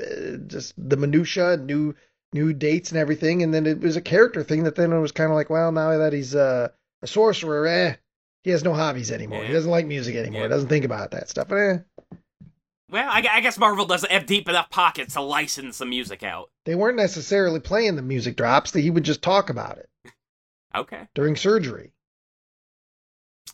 [0.00, 1.94] uh, just the minutia, new
[2.32, 5.12] new dates and everything, and then it was a character thing that then it was
[5.12, 6.68] kind of like, well, now that he's uh,
[7.02, 7.94] a sorcerer, eh,
[8.44, 9.44] he has no hobbies anymore.
[9.44, 10.42] He doesn't like music anymore.
[10.42, 10.46] Yeah.
[10.46, 11.50] He doesn't think about that stuff.
[11.52, 11.78] Eh,
[12.90, 16.50] Well, I, I guess Marvel doesn't have deep enough pockets to license the music out.
[16.64, 18.72] they weren't necessarily playing the music drops.
[18.72, 19.88] That He would just talk about it
[20.74, 21.08] Okay.
[21.14, 21.92] during surgery.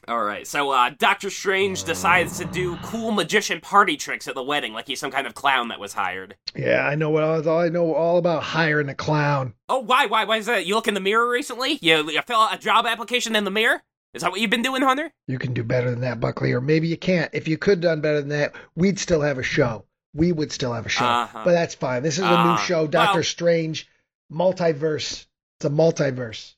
[0.09, 0.47] All right.
[0.47, 4.87] So, uh, Doctor Strange decides to do cool magician party tricks at the wedding, like
[4.87, 6.37] he's some kind of clown that was hired.
[6.55, 9.55] Yeah, I know what all I know all about hiring a clown.
[9.69, 10.07] Oh, why?
[10.07, 10.25] Why?
[10.25, 10.65] Why is that?
[10.67, 11.79] You look in the mirror recently?
[11.83, 13.83] You, you fill out a job application in the mirror?
[14.17, 15.13] Is that what you've been doing, Hunter?
[15.29, 17.31] You can do better than that, Buckley, or maybe you can't.
[17.35, 19.85] If you could done better than that, we'd still have a show.
[20.15, 21.05] We would still have a show.
[21.05, 21.43] Uh-huh.
[21.45, 22.03] But that's fine.
[22.03, 23.87] This is a new Uh, show, Doctor well- Strange,
[24.33, 25.27] multiverse.
[25.59, 26.55] It's a multiverse.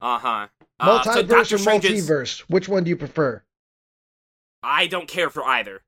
[0.00, 0.48] Uh-huh.
[0.78, 2.40] Uh, Multiverse Doctor or multiverse?
[2.40, 3.42] Which one do you prefer?
[4.62, 5.82] I don't care for either.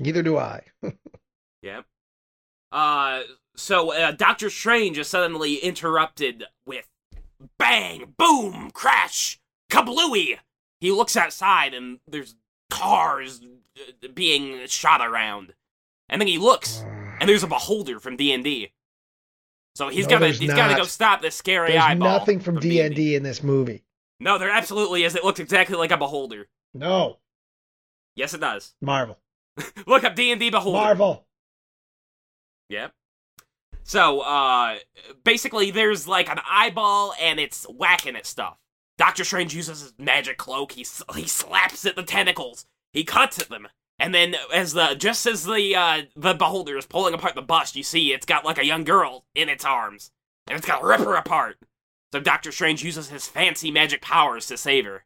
[0.00, 0.62] Neither do I.
[1.62, 1.84] Yep.
[2.70, 3.22] Uh,
[3.56, 6.86] so uh, Doctor Strange is suddenly interrupted with
[7.58, 10.38] bang, boom, crash, kablooey.
[10.80, 12.34] He looks outside and there's
[12.70, 13.40] cars
[13.78, 15.54] uh, being shot around,
[16.08, 16.84] and then he looks
[17.20, 18.72] and there's a beholder from D and D.
[19.74, 22.08] So he's No, gotta he's gotta go stop this scary There's eyeball.
[22.18, 23.84] nothing from D and D in this movie.
[24.20, 25.14] No, there absolutely is.
[25.14, 26.48] It looks exactly like a beholder.
[26.74, 27.18] No,
[28.16, 28.74] Yes, it does.
[28.80, 29.18] Marvel.
[29.86, 30.78] Look up D and D beholder.
[30.78, 31.24] Marvel.
[32.68, 32.92] Yep.
[33.84, 34.76] So, uh,
[35.24, 38.58] basically, there's like an eyeball and it's whacking at stuff.
[38.98, 40.72] Doctor Strange uses his magic cloak.
[40.72, 40.84] He
[41.14, 42.66] he slaps at the tentacles.
[42.92, 46.84] He cuts at them, and then as the just as the uh the beholder is
[46.86, 50.10] pulling apart the bust, you see it's got like a young girl in its arms,
[50.48, 51.58] and it's gonna rip her apart.
[52.12, 55.04] So Doctor Strange uses his fancy magic powers to save her.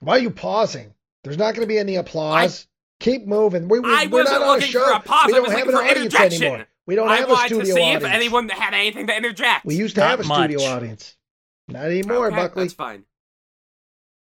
[0.00, 0.94] Why are you pausing?
[1.22, 2.66] There's not going to be any applause.
[3.00, 3.68] Keep moving.
[3.68, 4.84] We, we, I we're wasn't not on a looking show.
[4.84, 6.42] for a pause, We I don't was have an for audience interjection.
[6.42, 6.66] anymore.
[6.86, 7.52] We don't I have a studio audience.
[7.52, 8.04] I wanted to see audience.
[8.04, 9.64] if anyone had anything to interject.
[9.64, 11.16] We used to Not have a studio audience.
[11.68, 12.64] Not anymore, Okay, Buckley.
[12.64, 13.04] That's fine.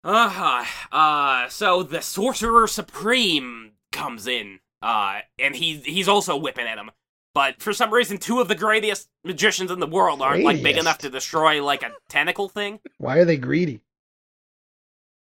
[0.05, 0.65] Uh huh.
[0.97, 6.91] uh, so the Sorcerer Supreme comes in, uh, and he he's also whipping at him.
[7.35, 10.63] But for some reason, two of the greatest magicians in the world aren't like big
[10.63, 10.81] Greatest?
[10.85, 12.81] enough to destroy like a tentacle thing.
[12.99, 13.81] Why are they greedy?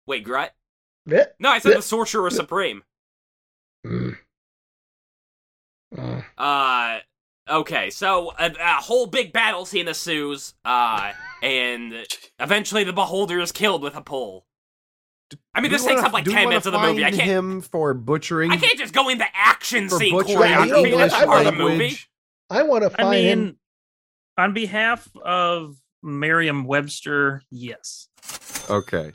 [0.07, 0.51] Wait, Grut?
[1.11, 2.83] Eh, No, I said the Sorcerer Supreme.
[3.85, 4.17] mm.
[5.97, 6.99] Uh, Uh,
[7.49, 11.11] okay, so a, a whole big battle scene ensues, uh,
[11.43, 11.93] and
[12.39, 14.45] eventually the Beholder is killed with a pole.
[15.53, 17.03] I mean, Do this takes wanna- up like ten wanna minutes of the movie.
[17.03, 17.21] I can't.
[17.23, 18.51] him for butchering.
[18.51, 20.69] I can't just go into action for scene butchering choreography.
[20.69, 20.89] choreography.
[20.91, 21.13] You That's?
[21.13, 21.97] I part of the wanna- movie.
[22.49, 23.57] I want to I find mean, him.
[24.37, 28.07] on behalf of Merriam-Webster, yes.
[28.69, 29.13] Okay.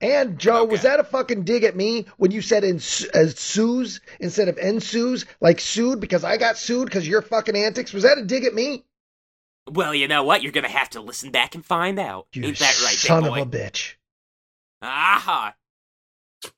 [0.00, 4.00] And Joe, was that a fucking dig at me when you said in as sues
[4.20, 7.92] instead of ensues, like sued because I got sued because your fucking antics?
[7.92, 8.84] Was that a dig at me?
[9.68, 10.42] Well, you know what?
[10.42, 12.28] You're gonna have to listen back and find out.
[12.32, 13.42] You Ain't that right, big son boy?
[13.42, 13.94] of a bitch.
[14.82, 15.54] Aha.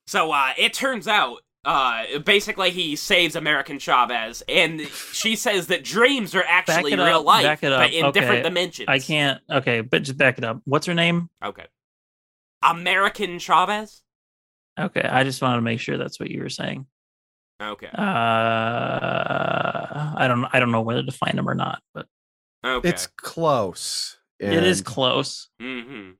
[0.05, 4.81] So, uh, it turns out, uh, basically he saves American Chavez, and
[5.13, 8.43] she says that dreams are actually real up, life, back it but in Okay, different
[8.43, 8.87] dimensions.
[8.87, 9.41] I can't.
[9.49, 10.61] Okay, but just back it up.
[10.65, 11.29] What's her name?
[11.43, 11.65] Okay.
[12.63, 14.01] American Chavez?
[14.79, 16.85] Okay, I just wanted to make sure that's what you were saying.
[17.61, 17.87] Okay.
[17.87, 17.99] Uh,
[20.17, 20.45] I don't.
[20.51, 22.07] I don't know whether to find him or not, but
[22.63, 22.89] Okay.
[22.89, 24.17] It's close.
[24.39, 25.49] it is close.
[25.61, 26.11] Mm-hmm.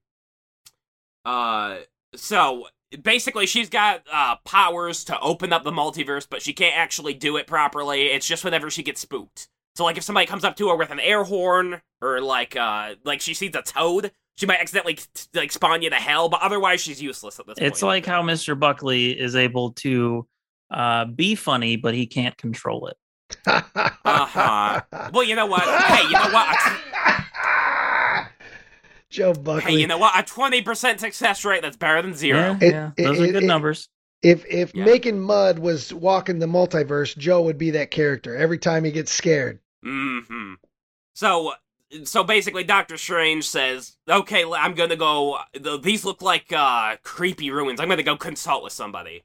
[1.25, 1.77] Uh,
[2.15, 2.67] so
[3.03, 7.37] basically, she's got uh powers to open up the multiverse, but she can't actually do
[7.37, 8.07] it properly.
[8.07, 9.47] It's just whenever she gets spooked.
[9.75, 12.95] So, like, if somebody comes up to her with an air horn, or like, uh,
[13.05, 14.97] like she sees a toad, she might accidentally
[15.33, 16.29] like spawn you to hell.
[16.29, 17.67] But otherwise, she's useless at this point.
[17.71, 18.57] It's like how Mr.
[18.59, 20.27] Buckley is able to
[20.71, 22.97] uh, be funny, but he can't control it.
[23.45, 24.81] Uh-huh.
[25.13, 25.63] Well, you know what?
[25.63, 26.57] Hey, you know what?
[29.09, 29.73] Joe Buckley.
[29.73, 30.17] Hey, you know what?
[30.17, 32.39] A twenty percent success rate that's better than zero.
[32.39, 32.91] Yeah, It- yeah.
[32.97, 33.89] it- those are good it- numbers.
[34.21, 34.85] If if Yeah.
[34.85, 39.11] making mud was walking the multiverse, Joe would be that character every time he gets
[39.11, 39.59] scared.
[39.83, 40.53] Mm-hmm.
[41.15, 41.53] So,
[42.03, 45.39] so basically, Doctor Strange says, "Okay, I'm gonna go.
[45.81, 47.79] These look like uh, creepy ruins.
[47.79, 49.23] I'm gonna go consult with somebody."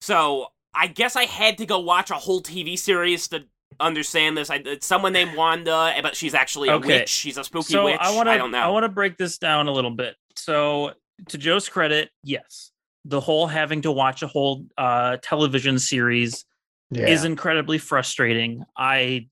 [0.00, 3.44] So, I guess I had to go watch a whole TV series to
[3.80, 4.50] understand this.
[4.50, 7.00] I, it's someone named Wanda, but she's actually a Okay.
[7.00, 7.08] witch.
[7.08, 7.98] She's a spooky so witch.
[8.00, 8.58] I want to I don't know.
[8.60, 10.16] I want to break this down a little bit.
[10.36, 10.92] So
[11.28, 12.70] to Joe's credit, yes,
[13.04, 16.44] the whole having to watch a whole uh, television series
[16.90, 17.08] Yeah.
[17.08, 18.64] is incredibly frustrating.
[18.76, 19.28] I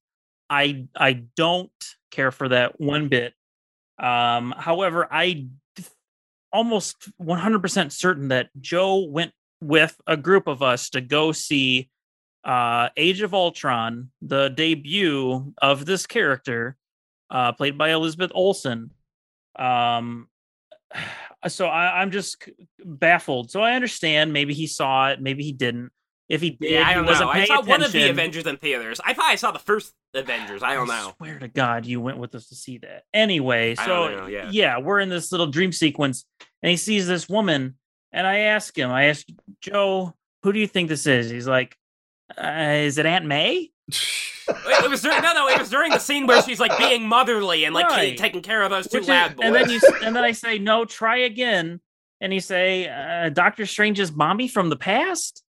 [0.50, 1.70] I I don't
[2.14, 3.35] care for that one bit.
[3.98, 5.46] Um, however, I
[6.53, 11.90] almost 100% certain that Joe went with a group of us to go see
[12.44, 16.77] uh, Age of Ultron, the debut of this character,
[17.31, 18.90] uh, played by Elizabeth Olsen.
[19.59, 20.29] Um,
[21.48, 22.48] so I, I'm just
[22.85, 23.50] baffled.
[23.50, 24.33] So I understand.
[24.33, 25.20] Maybe he saw it.
[25.20, 25.90] Maybe he didn't.
[26.28, 27.28] If he did, yeah, I don't know.
[27.28, 28.08] I saw one of the.
[28.08, 28.98] Avengers in theaters.
[29.04, 30.62] I thought I saw the first Avengers.
[30.62, 31.12] I don't know.
[31.18, 33.04] swear to God, you went with us to see that.
[33.12, 34.78] Anyway, so know, yeah.
[34.78, 36.24] we're in this little dream sequence,
[36.62, 37.74] and he sees this woman,
[38.12, 39.26] and I ask him, I ask
[39.60, 41.28] Joe, who do you think this is?
[41.30, 41.76] He's like,
[42.42, 43.70] uh, is it Aunt May?
[43.88, 45.48] it was during, no, no.
[45.48, 48.16] It was during the scene where she's like being motherly and like Right.
[48.16, 49.37] taking care of those two Which is- boys.
[49.42, 51.80] and then you, and then I say, no, try again,
[52.22, 55.42] and you say, uh, Doctor Strange's mommy from the past.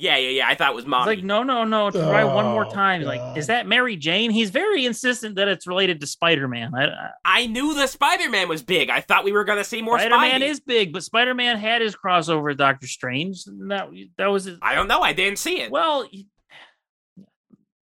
[0.00, 0.48] Yeah, yeah, yeah.
[0.48, 1.16] I thought it was He's mommy.
[1.16, 3.02] like, no, no, no, try one more Oh, time.
[3.02, 4.30] Like, is that Mary Jane?
[4.30, 6.74] He's very insistent that it's related to Spider Man.
[6.74, 8.90] I, I, I knew the Spider-Man was big.
[8.90, 11.82] I thought we were gonna see more Spider Man is big, but Spider Man had
[11.82, 13.42] his crossover with Doctor Strange.
[13.46, 15.00] and That that was his, I don't know.
[15.02, 15.70] I didn't see it.
[15.70, 16.08] well.
[16.10, 16.24] You,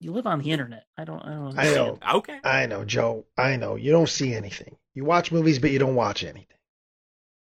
[0.00, 0.82] you live on the internet.
[0.98, 1.20] I don't.
[1.22, 1.58] I don't.
[1.58, 1.84] I know.
[1.92, 1.98] understand.
[2.14, 2.38] okay.
[2.42, 3.24] I know, Joe.
[3.38, 3.76] I know.
[3.76, 4.76] You don't see anything.
[4.94, 6.46] You watch movies, but you don't watch anything.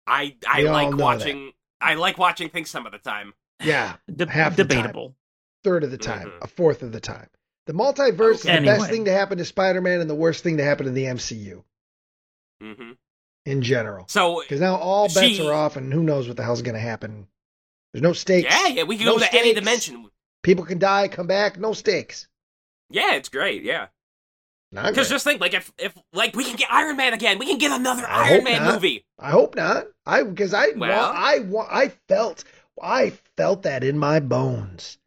[0.07, 1.53] I I We like know watching.
[1.81, 3.33] I like watching things some of the time.
[3.63, 4.69] Yeah, De- Half the time.
[4.69, 5.17] debatable.
[5.65, 6.43] third of the time, Mhm.
[6.43, 7.29] a fourth of the time.
[7.67, 8.79] The multiverse is the Anyway.
[8.79, 11.63] best thing to happen to Spider-Man and the worst thing to happen to the MCU
[12.61, 12.93] hmm
[13.47, 14.07] in general.
[14.09, 16.75] So Because now all bets She- are off, and who knows what the hell's going
[16.75, 17.27] to happen.
[17.93, 18.49] There's no stakes.
[18.51, 20.11] yeah, yeah, we can No go to any dimension.
[20.43, 22.29] People can die, come back, no stakes.
[22.91, 23.63] Yeah, it's great.
[23.63, 23.89] Yeah,
[24.73, 27.59] because just think, like, if if like we can get Iron Man again, we can
[27.59, 28.75] get another I Iron Man not.
[28.75, 29.05] movie.
[29.19, 29.87] I hope not.
[30.07, 31.13] I because I Well-
[31.47, 32.45] wa- I I felt
[32.83, 34.99] I felt that in my bones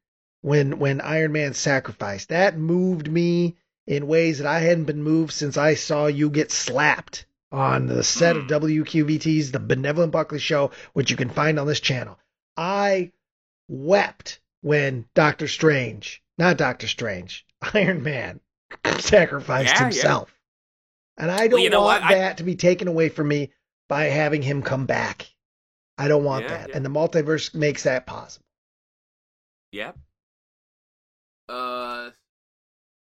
[0.42, 2.30] when when Iron Man sacrificed.
[2.30, 3.56] That moved me
[3.88, 8.04] in ways that I hadn't been moved since I saw you get slapped on the
[8.04, 8.50] set of Hmm.
[8.54, 12.18] WQVT's The Benevolent Buckley Show, which you can find on this channel.
[12.58, 13.12] I
[13.68, 18.40] wept when Doctor Strange, not Doctor Strange, Iron Man
[19.00, 19.84] sacrificed Yeah, yeah.
[19.86, 20.34] himself.
[21.18, 22.12] And I don't you know want what?
[22.12, 23.52] I- that to be taken away from me
[23.88, 25.28] by having him come back.
[25.98, 26.70] I don't want Yeah, that.
[26.70, 26.76] yeah.
[26.76, 28.46] And the multiverse makes that possible.
[29.72, 29.98] Yep.
[31.50, 32.10] Uh.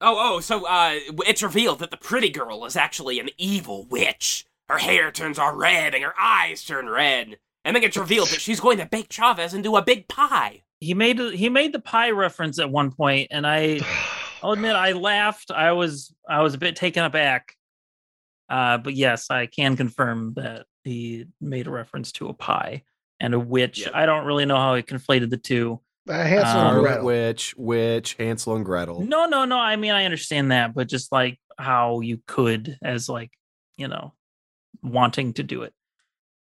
[0.01, 0.95] Oh, oh, so, uh,
[1.27, 4.45] it's revealed that the pretty girl is actually an evil witch.
[4.69, 7.37] Her hair turns all red and her eyes turn red.
[7.65, 10.61] And then it's revealed that she's going to bake Chavez into a big pie.
[10.79, 13.81] He made he made the pie reference at one point, and I
[14.43, 15.51] I'll admit I laughed.
[15.51, 17.55] I was I was a bit taken aback.
[18.47, 22.83] Uh, but yes, I can confirm that he made a reference to a pie
[23.19, 23.79] and a witch.
[23.81, 23.91] Yep.
[23.93, 25.79] I don't really know how he conflated the two.
[26.07, 27.05] Uh, Hansel Um, and Scarlet Gretel.
[27.05, 29.01] Witch, Witch, Hansel and Gretel.
[29.01, 29.59] No, no, no.
[29.59, 33.31] I mean, I understand that, but just like how you could, as like
[33.77, 34.13] you know,
[34.81, 35.73] wanting to do it.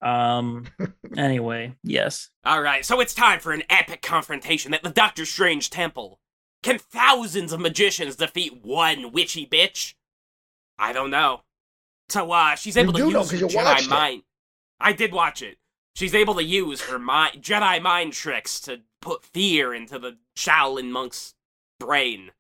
[0.01, 0.67] Um.
[1.17, 2.31] anyway, yes.
[2.47, 6.19] Alright, so it's time for an epic confrontation at the Doctor Strange Temple.
[6.63, 9.95] Can thousands of magicians defeat one witchy bitch?
[10.79, 11.43] I don't know.
[12.13, 13.91] So, uh, she's able do to know, use 'cause her you watched Jedi it.
[13.91, 14.23] mind.
[14.81, 15.57] I did watch it.
[15.95, 20.91] She's able to use her mi- Jedi mind tricks to put fear into the Shaolin
[20.91, 21.35] monk's
[21.81, 22.33] brain.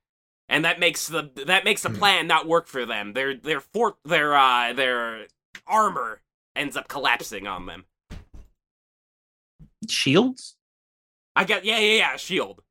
[0.48, 1.96] And that makes the that makes the Hmm.
[1.96, 3.14] plan not work for them.
[3.14, 5.26] Their their fort their uh their
[5.66, 6.20] armor
[6.54, 7.87] ends up collapsing on them.
[9.88, 10.56] Shields.
[11.35, 12.62] I got yeah yeah yeah shield.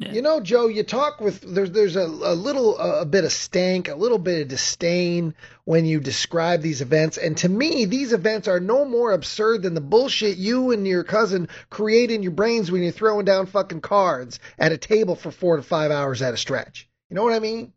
[0.00, 0.12] Yeah.
[0.12, 3.88] You know, Joe, you talk with there's there's a, a little a, bit of stank,
[3.88, 8.48] a little bit of disdain when you describe these events, and to me, these events
[8.48, 12.72] are no more absurd than the bullshit you and your cousin create in your brains
[12.72, 16.32] when you're throwing down fucking cards at a table for four to five hours at
[16.32, 16.88] a stretch.
[17.10, 17.74] You know what I mean?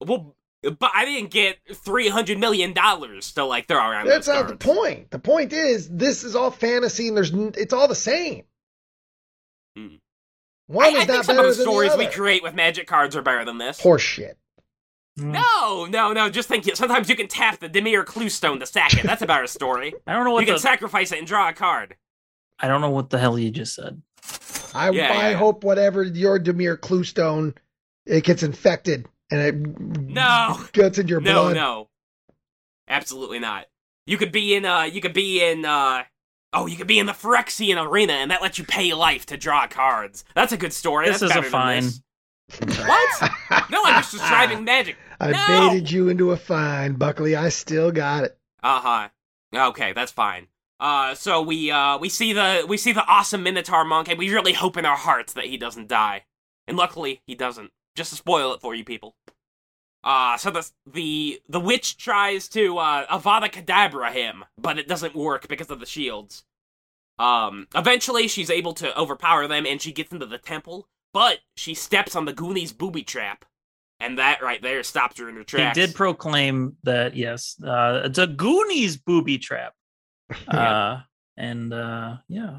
[0.00, 4.06] Well, but I didn't get three hundred million dollars to like throw around.
[4.06, 5.12] That's not the point.
[5.12, 8.42] The point is this is all fantasy, and there's it's all the same.
[9.76, 9.96] Hmm.
[10.66, 12.86] One I, is I not think some of the stories the we create with magic
[12.86, 13.80] cards are better than this.
[13.80, 14.34] Horseshit.
[15.16, 16.28] No, no, no.
[16.28, 16.64] Just think.
[16.76, 19.02] Sometimes you can tap the Dimir Cluestone to sack it.
[19.04, 19.94] That's about a better story.
[20.06, 21.96] I don't know You what can sacrifice it and draw a card.
[22.58, 24.02] I don't know what the hell you just said.
[24.74, 25.36] I, Yeah, I yeah.
[25.36, 27.54] hope whatever your Dimir Cluestone,
[28.04, 30.58] it gets infected and it No.
[30.72, 31.54] gets in your No, blood.
[31.54, 31.88] no.
[32.88, 33.66] Absolutely not.
[34.06, 36.04] You could be in uh you could be in uh
[36.56, 39.36] oh, you could be in the Phyrexian arena and that lets you pay life to
[39.36, 40.24] draw cards.
[40.34, 41.06] That's a good story.
[41.06, 41.84] This That's is a fine.
[42.60, 43.30] What?
[43.70, 44.96] No, I'm just describing magic.
[45.20, 45.70] I No!
[45.70, 47.36] baited you into a fine, Buckley.
[47.36, 48.38] I still got it.
[48.62, 49.08] Uh-huh.
[49.54, 50.48] Okay, that's fine.
[50.78, 54.32] Uh so we uh we see the we see the awesome Minotaur monk and we
[54.32, 56.24] really hope in our hearts that he doesn't die.
[56.66, 57.70] And luckily he doesn't.
[57.94, 59.14] Just to spoil it for you people.
[60.06, 65.16] Uh, so the the the witch tries to uh, Avada Kedavra him, but it doesn't
[65.16, 66.44] work because of the shields.
[67.18, 71.74] Um, eventually she's able to overpower them, and she gets into the temple, but she
[71.74, 73.44] steps on the Goonies booby trap,
[73.98, 75.76] and that right there stops her in her tracks.
[75.76, 79.74] He did proclaim that yes, uh, it's a Goonies booby trap.
[80.48, 81.00] Uh,
[81.36, 82.58] and uh, yeah,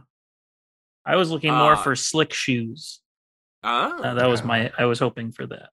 [1.06, 3.00] I was looking more Uh, for slick shoes.
[3.64, 4.04] Oh.
[4.04, 4.70] Uh, that was my.
[4.78, 5.70] I was hoping for that.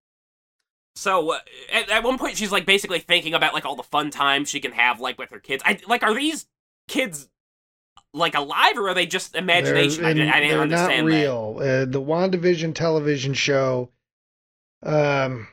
[0.96, 1.38] So uh,
[1.72, 4.60] at, at one point, she's like basically thinking about like all the fun times she
[4.60, 5.62] can have like with her kids.
[5.66, 6.46] I like, are these
[6.88, 7.28] kids
[8.12, 10.04] like alive or are they just imagination?
[10.04, 11.20] I, They're, didn't- I didn't they're understand not that.
[11.20, 11.56] real.
[11.58, 13.90] Uh, the WandaVision television show,
[14.84, 15.48] um,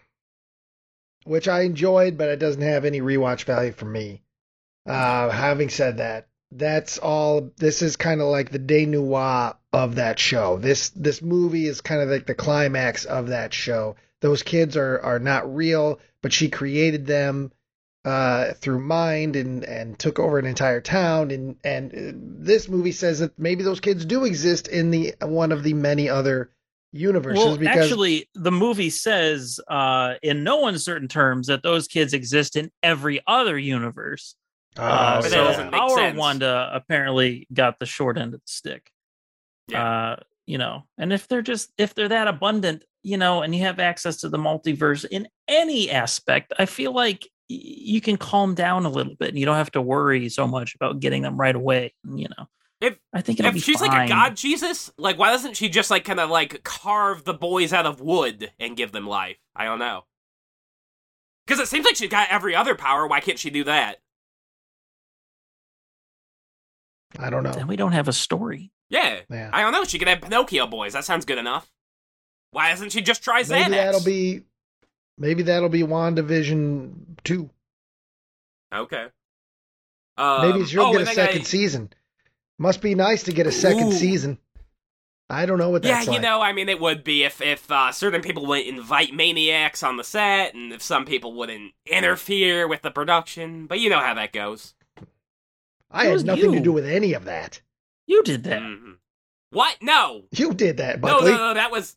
[1.24, 4.22] which I enjoyed, but it doesn't have any rewatch value for me.
[4.88, 7.52] Uh, having said that, that's all.
[7.58, 10.58] This is kind of like the denouement of that show.
[10.58, 13.96] This this movie is kind of like the climax of that show.
[14.22, 17.52] Those kids are are not real, but she created them
[18.06, 21.32] uh, through mind and and took over an entire town.
[21.32, 25.52] And and uh, this movie says that maybe those kids do exist in the one
[25.52, 26.52] of the many other
[26.92, 27.44] universes.
[27.44, 32.56] Well, because actually, the movie says uh, in no uncertain terms that those kids exist
[32.56, 34.36] in every other universe.
[34.78, 36.18] Oh, Uh, so our sense.
[36.18, 38.92] Wanda apparently got the short end of the stick.
[39.68, 39.84] Yeah.
[39.84, 40.16] Uh,
[40.46, 43.80] you know, and if they're just if they're that abundant, you know, and you have
[43.80, 48.90] access to the multiverse in any aspect, I feel like you can calm down a
[48.90, 51.94] little bit and you don't have to worry so much about getting them right away.
[52.08, 52.48] You know,
[52.80, 55.68] If- I think it'll If be she's like a god Jesus, like why doesn't she
[55.68, 59.38] just like kind of like carve the boys out of wood and give them life?
[59.56, 60.06] I don't know.
[61.46, 63.06] Because it seems like she's got every other power.
[63.08, 63.98] Why can't she do that?
[67.20, 67.52] I don't know.
[67.52, 68.72] then we don't have a story.
[68.90, 69.50] Yeah, Yeah.
[69.52, 69.84] I don't know.
[69.84, 70.94] She could have Pinocchio boys.
[70.94, 71.70] That sounds good enough.
[72.52, 73.50] Why doesn't she just try Xanax?
[73.70, 74.42] Maybe that'll be
[75.18, 76.92] maybe that'll be WandaVision
[77.24, 77.50] two.
[78.74, 79.08] okay.
[80.18, 81.94] Um, Maybe she'll oh, get a then I- second season.
[82.60, 83.92] Must be nice to get a second Ooh.
[83.94, 84.38] season.
[85.32, 86.22] I don't know what that's Yeah, you like.
[86.22, 89.96] know, I mean, it would be if if uh, certain people would invite maniacs on
[89.98, 93.66] the set, and if some people wouldn't interfere with the production.
[93.66, 94.76] But you know how that goes.
[95.90, 97.62] I It had was nothing to do with any of that.
[98.08, 98.62] You did that.
[98.62, 98.98] Mhm.
[99.52, 99.78] What?
[99.82, 101.32] No, You did that, no, Buckley.
[101.32, 101.54] no, no.
[101.56, 101.96] That was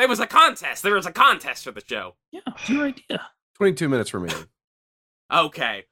[0.00, 0.82] there was a contest.
[0.82, 2.14] There was a contest for the show.
[2.32, 3.20] Yeah, it's your idea.
[3.56, 4.46] 22 minutes remaining.
[5.30, 5.84] Okay.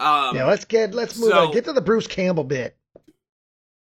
[0.00, 1.52] Um, yeah, let's get let's move so- on.
[1.52, 2.76] Get to the Bruce Campbell bit.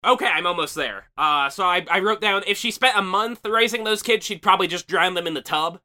[0.06, 1.06] Okay, I'm almost there.
[1.16, 4.42] Uh, so I, I wrote down if she spent a month raising those kids, she'd
[4.42, 5.80] probably just drown them in the tub.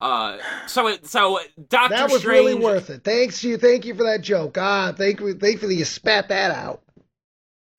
[0.00, 2.38] Uh, so it, so Doctor That was Strange.
[2.38, 3.04] really worth it.
[3.04, 4.56] Thanks you, thank you for that joke.
[4.56, 6.82] Ah, thank you, thankfully you spat that out.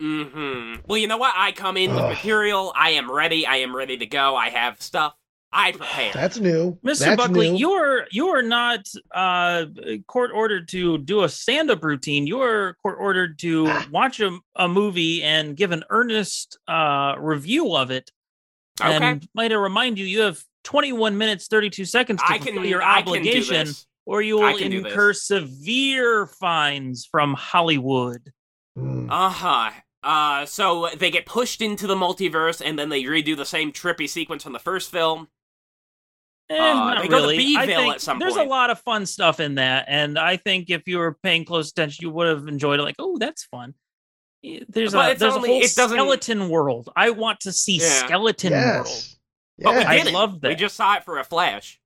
[0.02, 0.82] Mm-hmm.
[0.88, 1.34] Well, you know what?
[1.38, 2.74] I come in with material.
[2.76, 3.46] I am ready.
[3.46, 4.36] I am ready to go.
[4.36, 5.14] I have stuff.
[5.54, 6.12] I prepare.
[6.14, 7.00] That's new, Mr.
[7.00, 7.58] That's Buckley, new.
[7.58, 9.66] you're you're not uh,
[10.08, 12.26] court ordered to do a stand-up routine.
[12.26, 13.86] You're court ordered to Ah.
[13.92, 18.12] watch a, a movie and give an earnest uh, review of it.
[18.80, 18.94] okay.
[18.94, 22.66] And might I remind you, you have 21 minutes 32 seconds to I fulfill can.
[22.70, 23.86] your I can do obligation, this.
[24.06, 24.86] or you will can this.
[24.86, 28.32] incur severe fines from Hollywood.
[28.80, 29.08] Mm.
[29.12, 29.72] Uh huh.
[30.04, 34.10] Uh, so they get pushed into the multiverse, and then they redo the same trippy
[34.10, 35.28] sequence from the first film.
[36.50, 37.56] Eh, Uh, not they go to really.
[37.56, 38.48] I think at some there's point.
[38.48, 41.70] a lot of fun stuff in that, and I think if you were paying close
[41.72, 42.84] attention, you would have enjoyed it.
[42.84, 43.76] Like, oh, that's fun.
[44.44, 46.90] Eh, There's But a it's there's only- a whole it skeleton world.
[46.96, 48.06] I want to see Yeah.
[48.06, 48.88] skeleton world.
[48.88, 49.16] Yes.
[49.60, 49.90] But we Yeah.
[49.90, 50.14] I didn't.
[50.14, 50.56] love We that.
[50.58, 51.80] just saw it for a flash.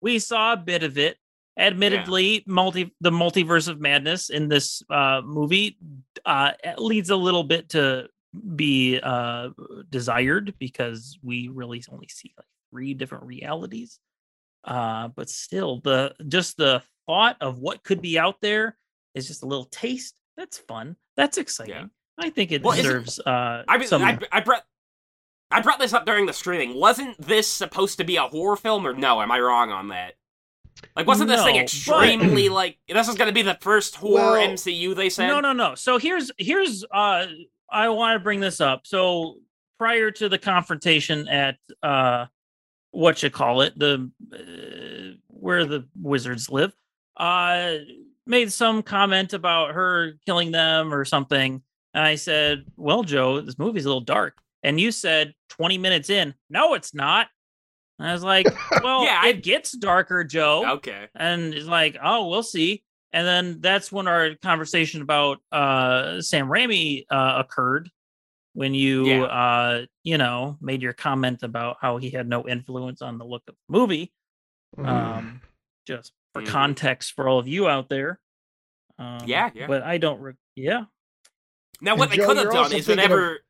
[0.00, 1.18] We saw a bit of it.
[1.60, 5.76] Admittedly, multi the multiverse of madness in this uh, movie
[6.24, 8.08] uh, leads a little bit to
[8.56, 9.50] be uh,
[9.90, 13.98] desired because we really only see like three different realities.
[14.64, 18.76] Uh, but still, the just the thought of what could be out there
[19.14, 20.18] is just a little taste.
[20.36, 20.96] That's fun.
[21.16, 21.90] That's exciting.
[22.18, 24.02] I think it Well, deserves uh, I some.
[24.02, 24.64] I, I brought.
[25.50, 26.78] I brought this up during the streaming.
[26.78, 29.20] Wasn't this supposed to be a horror film, or no?
[29.20, 30.14] Am I wrong on that?
[30.96, 34.38] Like, wasn't this thing No, extremely like this is going to be the first horror
[34.38, 34.94] Well, MCU?
[34.94, 35.28] They said.
[35.28, 35.74] No, no, no.
[35.74, 37.26] So here's here's uh
[37.70, 38.86] I want to bring this up.
[38.86, 39.36] So
[39.78, 42.26] prior to the confrontation at uh
[42.90, 46.72] what you call it, the uh, where the wizards live,
[47.16, 47.74] uh
[48.26, 51.62] made some comment about her killing them or something.
[51.94, 56.10] And I said, "Well, Joe, this movie's a little dark." And you said 20 minutes
[56.10, 57.28] in, "No, it's not."
[58.00, 58.46] And I was like,
[58.82, 61.06] "Well, Yeah, I- it gets darker, Joe." Okay.
[61.14, 62.82] and it's like, oh, we'll see.
[63.12, 67.90] And then that's when our conversation about uh, Sam Raimi uh, occurred
[68.54, 69.22] when you, Yeah.
[69.24, 73.42] uh, you know, made your comment about how he had no influence on the look
[73.48, 74.12] of the movie.
[74.78, 74.86] Mm.
[74.86, 75.40] Um,
[75.86, 76.46] just for Mhm.
[76.46, 78.20] context for all of you out there.
[78.98, 79.66] Um, Yeah, yeah.
[79.66, 80.20] But I don't.
[80.20, 80.84] Re- yeah.
[81.80, 83.40] Now, what And they could have done is thinking of- whenever.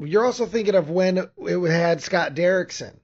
[0.00, 2.96] You're also thinking of when it had Scott Derrickson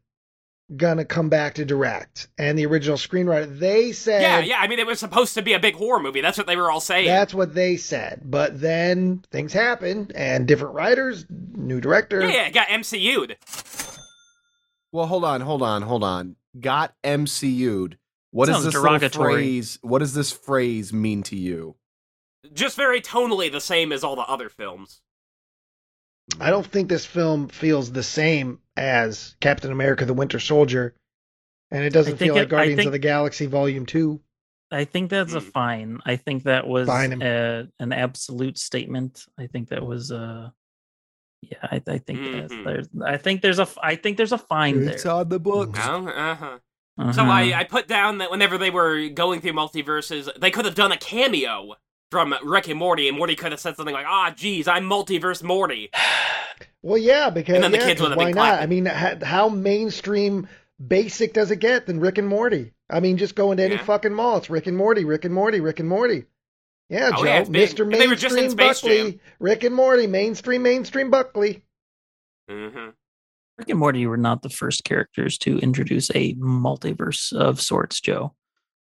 [0.75, 3.59] gonna come back to direct, and the original screenwriter.
[3.59, 4.57] They said Yeah, yeah.
[4.59, 6.21] I mean, it was supposed to be a big horror movie.
[6.21, 7.07] That's what they were all saying.
[7.07, 8.23] that's what they said.
[8.25, 12.21] But then things happened, and different writers, new director.
[12.23, 12.51] yeah, yeah.
[12.51, 13.37] Got MCU'd.
[14.93, 16.37] Well, hold on, hold on, hold on.
[16.59, 17.99] Got MCU'd.
[18.31, 19.79] What does Sounds this little phrase?
[19.83, 21.77] What does this phrase mean to you?
[22.53, 25.01] Just very tonally the same as all the other films.
[26.41, 30.95] I don't think this film feels the same as Captain America: The Winter Soldier,
[31.71, 34.21] and it doesn't feel like it- I Guardians think- of the Galaxy Volume Two.
[34.71, 35.47] I think that's a Hmm.
[35.51, 35.99] fine.
[36.05, 39.25] I think that was a, an absolute statement.
[39.39, 40.53] I think that was a.
[41.43, 42.65] yeah, I, I think that's, Mhm.
[42.65, 45.09] there's I think there's a f- I think there's a fine there.
[45.09, 45.79] on the books.
[45.83, 46.59] Oh, uh-huh.
[47.13, 47.31] So Uh-huh.
[47.31, 50.91] I, I put down that whenever they were going through multiverses, they could have done
[50.91, 51.77] a cameo
[52.11, 55.43] from Rick and Morty, and Morty could have said something like, "Ah, geez, I'm multiverse
[55.43, 55.91] Morty."
[56.83, 58.59] Well, yeah, because And then the yeah, kids 'cause with a big why not?
[58.59, 58.63] clap.
[58.63, 60.47] I mean, how mainstream
[60.87, 62.75] basic does it get than Rick and Morty?
[62.89, 63.83] I mean, just go into any Yeah.
[63.83, 64.37] fucking mall.
[64.37, 66.27] It's Rick and Morty, Rick and Morty, Rick and Morty.
[66.89, 67.51] Yeah, Oh, Joe, yeah, it's.
[67.51, 67.83] Mr.
[67.83, 69.21] And they were just in Mainstream Space Buckley, Jam.
[69.41, 71.65] Rick and Morty, mainstream, mainstream Buckley.
[72.49, 72.91] hmm
[73.59, 78.37] Rick and Morty were not the first characters to introduce a multiverse of sorts, Joe.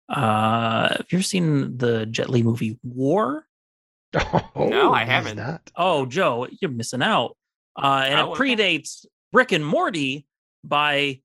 [0.09, 3.47] Uh have you ever seen the Jet Li movie War?
[4.15, 5.37] Oh, No, I haven't.
[5.37, 5.71] Not.
[5.77, 7.37] Oh, Joe, you're missing out.
[7.77, 8.55] Uh, and Oh, it okay.
[8.55, 10.27] predates Rick and Morty
[10.63, 11.21] by,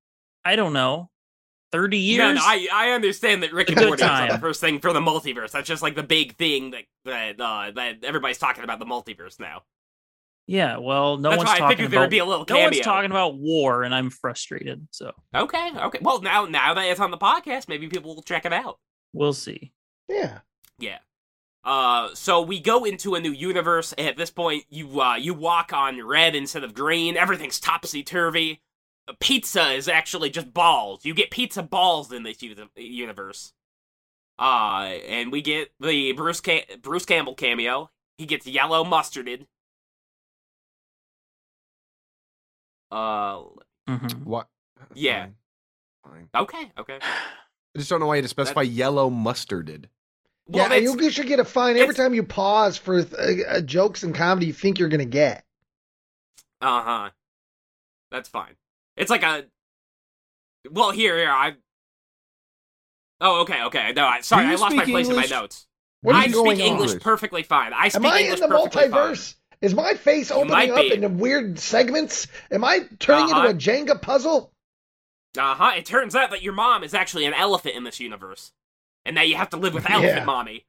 [0.45, 1.09] I don't know,
[1.73, 2.19] 30 years.
[2.19, 4.93] No, no, I, I understand that Rick and good Morty is the first thing for
[4.93, 5.51] the multiverse.
[5.51, 9.38] That's just like the big thing that that uh, that everybody's talking about the multiverse
[9.38, 9.63] now.
[10.48, 12.45] Yeah, well, no That's one's why I talking figured there would about be a little
[12.45, 12.62] cameo.
[12.64, 14.88] no one's talking about war, and I'm frustrated.
[14.91, 16.00] So Okay, okay.
[16.02, 18.80] Well, now now that it's on the podcast, maybe people will check it out.
[19.14, 19.72] we'll see.
[20.10, 20.39] Yeah.
[20.80, 20.98] Yeah.
[21.64, 23.93] Uh, so we go into a new universe.
[23.98, 27.18] At this point, you uh, you walk on red instead of green.
[27.18, 28.62] Everything's topsy turvy.
[29.20, 31.04] Pizza is actually just balls.
[31.06, 33.54] You get pizza balls in this uni- universe.
[34.39, 37.89] Uh, and we get the Bruce Ca- Bruce Campbell cameo.
[38.18, 39.48] He gets yellow mustarded.
[42.92, 43.44] Uh,
[43.90, 44.24] Mhm.
[44.24, 44.48] What?
[44.94, 45.28] Yeah.
[46.04, 46.30] Fine.
[46.34, 46.44] Fine.
[46.44, 47.00] okay, okay.
[47.02, 49.86] I just don't know why you had to specify yellow mustarded.
[50.48, 53.04] Well, yeah, you should get a fine every it's- time you pause for uh,
[53.50, 55.44] uh, jokes and comedy you think you're going to get.
[56.62, 57.10] Uh huh.
[58.12, 58.56] That's fine.
[58.96, 59.46] It's like a.
[60.72, 61.56] Well, here, here, I.
[63.20, 63.94] Oh, okay, okay.
[63.94, 65.26] No, I, sorry, I lost my place English?
[65.26, 65.68] in my notes.
[66.02, 67.00] What I is speak going English on?
[67.00, 67.74] perfectly fine.
[67.74, 69.18] I speak Am I English in the perfectly fine.
[69.62, 72.28] Is my face opening up into weird segments?
[72.51, 73.47] Am I turning Uh-huh.
[73.47, 74.51] into a Jenga puzzle?
[75.38, 75.74] Uh huh.
[75.78, 78.53] It turns out that your mom is actually an elephant in this universe,
[79.05, 80.26] and now you have to live with elephant Yeah.
[80.26, 80.66] mommy.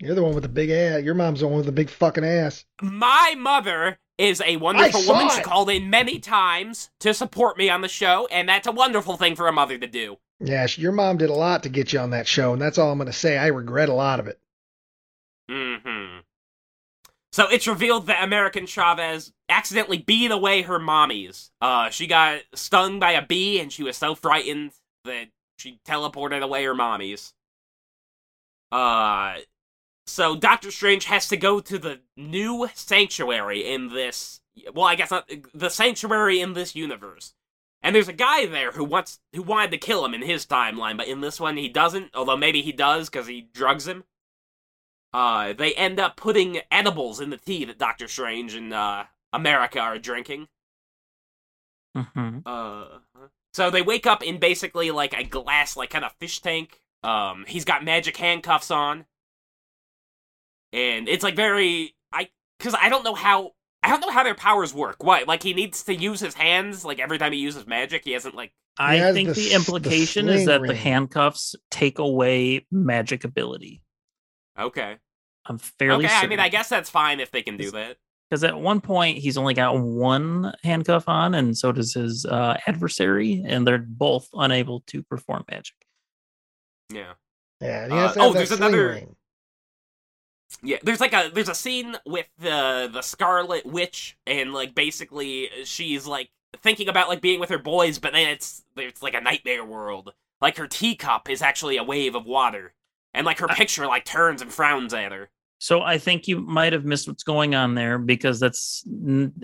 [0.00, 1.02] You're the one with the big ass.
[1.02, 2.64] Your mom's the one with the big fucking ass.
[2.80, 5.28] My mother is a wonderful woman.
[5.30, 9.16] She called in many times to support me on the show, and that's a wonderful
[9.16, 10.18] thing for a mother to do.
[10.40, 12.92] Yeah, your mom did a lot to get you on that show, and that's all
[12.92, 13.38] I'm going to say.
[13.38, 14.38] I regret a lot of it.
[15.48, 16.17] hmm
[17.38, 21.50] So it's revealed that American Chavez accidentally beat away her mommies.
[21.60, 24.72] Uh, she got stung by a bee, and she was so frightened
[25.04, 27.34] that she teleported away her mommies.
[28.72, 29.36] Uh,
[30.08, 34.40] so Doctor Strange has to go to the new sanctuary in this.
[34.74, 37.34] Well, I guess not the sanctuary in this universe.
[37.82, 40.96] And there's a guy there who wants who wanted to kill him in his timeline,
[40.96, 42.10] but in this one he doesn't.
[42.16, 44.02] Although maybe he does because he drugs him.
[45.12, 49.80] Uh, they end up putting edibles in the tea that Doctor Strange and uh, America
[49.80, 50.48] are drinking.
[51.96, 52.38] Mm-hmm.
[52.44, 52.84] Uh,
[53.54, 56.80] so they wake up in basically like a glass, like kind of fish tank.
[57.02, 59.06] Um, he's got magic handcuffs on,
[60.72, 62.28] and it's like very I
[62.58, 63.52] because I don't know how
[63.82, 65.02] I don't know how their powers work.
[65.02, 65.26] What?
[65.26, 68.04] Like he needs to use his hands like every time he uses magic.
[68.04, 68.52] He hasn't like.
[68.80, 73.24] I think the the, s- the implication is sling that the handcuffs take away magic
[73.24, 73.82] ability.
[74.58, 74.96] Okay.
[75.46, 76.14] I'm fairly okay.
[76.14, 77.96] I mean, I guess that's fine if they can do that.
[78.28, 82.56] because at one point he's only got one handcuff on, and so does his uh,
[82.66, 85.76] adversary, and they're both unable to perform magic.
[86.92, 87.12] Yeah.
[87.60, 89.16] Yeah, and Uh, he has to oh, there's another- ring.
[90.62, 95.50] Yeah, there's like a there's a scene with the the Scarlet Witch and like basically
[95.64, 96.30] she's like
[96.62, 100.12] thinking about like being with her boys, but then it's it's like a nightmare world.
[100.40, 102.72] Like her teacup is actually a wave of water,
[103.18, 105.28] and like her I- picture like turns and frowns at her.
[105.60, 108.84] So I think you might have missed what's going on there because that's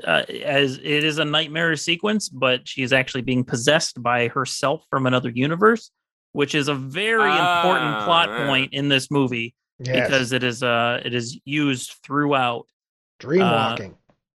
[0.07, 5.07] uh, as it is a nightmare sequence, but she's actually being possessed by herself from
[5.07, 5.91] another universe,
[6.31, 8.47] which is a very important plot Ah, yeah.
[8.47, 10.07] point in this movie Yes.
[10.09, 12.69] because it is uh it is used throughout.
[13.19, 13.77] dream uh.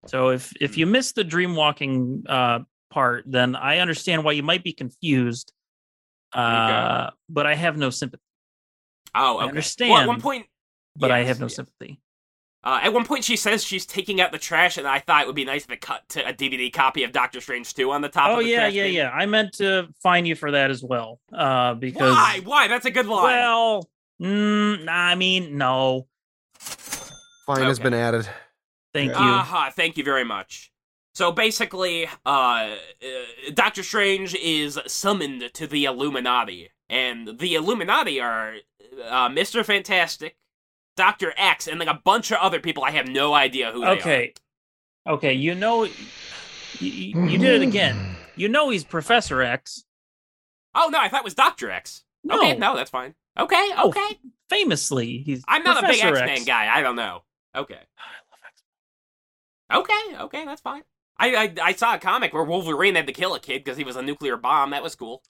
[0.08, 2.60] So if if you missed the dream walking uh,
[2.90, 5.54] part, then I understand why you might be confused.
[6.34, 8.22] Uh, but I have no sympathy.
[9.16, 9.48] Oh, okay.
[9.48, 10.46] understand, Well, at one point,
[10.96, 11.56] But I have no yes.
[11.56, 12.00] sympathy.
[12.62, 15.28] Uh, at one point, she says she's taking out the trash, and I thought it
[15.28, 18.02] would be nice if it cut to a DVD copy of Doctor Strange 2 on
[18.02, 18.94] the top Oh of the yeah, trash yeah, bin.
[18.94, 19.10] yeah.
[19.12, 21.22] I meant to fine you for that as well.
[21.32, 22.42] Uh, because Why?
[22.44, 22.68] Why?
[22.68, 23.24] That's a good line.
[23.24, 23.90] well,
[24.22, 26.08] mm, I mean, no.
[27.46, 28.28] Fine has been added.
[28.94, 29.24] Thank Yeah.
[29.24, 29.32] you.
[29.32, 30.72] Aha, thank you very much.
[31.16, 32.76] So basically, uh, uh,
[33.54, 38.56] Doctor Strange is summoned to the Illuminati, and the Illuminati are
[39.08, 40.36] uh, Mister Fantastic,
[40.96, 42.84] Doctor X, and like a bunch of other people.
[42.84, 43.92] I have no idea who they are.
[43.98, 44.34] okay,
[45.08, 45.34] okay.
[45.34, 45.92] You know, you,
[46.80, 48.16] you did it again.
[48.36, 49.84] You know he's Professor X.
[50.76, 52.04] Oh no, I thought it was Doctor X.
[52.24, 53.16] No, Okay, no, that's fine.
[53.38, 54.20] Okay, Oh, okay.
[54.50, 55.44] famously, he's.
[55.48, 56.74] I'm not a big X Men guy.
[56.74, 57.24] I don't know.
[57.56, 58.64] Okay, I love X.
[60.12, 60.46] okay, okay.
[60.46, 60.84] That's fine.
[61.18, 63.84] I, I I saw a comic where Wolverine had to kill a kid because he
[63.84, 64.70] was a nuclear bomb.
[64.72, 65.22] That was cool.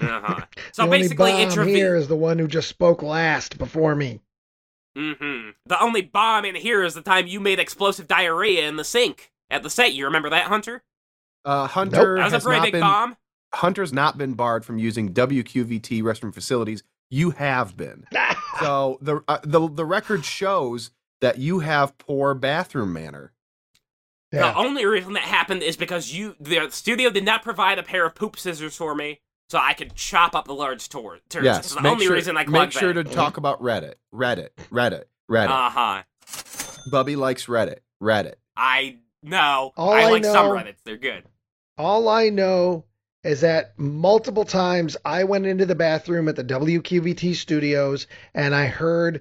[0.00, 0.40] Uh-huh.
[0.72, 3.94] So the only basically, bomb it's here is the one who just spoke last before
[3.94, 4.20] me.
[4.94, 8.84] hmm The only bomb in here is the time you made explosive diarrhea in the
[8.84, 9.94] sink at the set.
[9.94, 10.82] You remember that, Hunter?
[11.44, 13.16] Uh, Hunter That was a has pretty not big been bomb.
[13.54, 16.82] Hunter's not been barred from using WQVT restroom facilities.
[17.10, 18.04] You have been.
[18.58, 23.34] So the uh, the the record shows that you have poor bathroom manner.
[24.32, 28.06] The only reason that happened is because you, the studio, did not provide a pair
[28.06, 31.44] of poop scissors for me, so I could chop up the large tor- turds.
[31.44, 33.04] Yes, That's the make only sure, reason I make sure that.
[33.08, 35.48] to talk about Reddit, Reddit, Reddit, Reddit.
[35.50, 36.02] Uh huh.
[36.90, 38.34] Bubby likes Reddit, Reddit.
[38.56, 39.72] I know.
[39.76, 40.76] All I I like some know- Reddits.
[40.84, 41.24] They're good.
[41.78, 42.84] All I know
[43.24, 48.66] is that multiple times I went into the bathroom at the WQVT studios and I
[48.66, 49.20] heard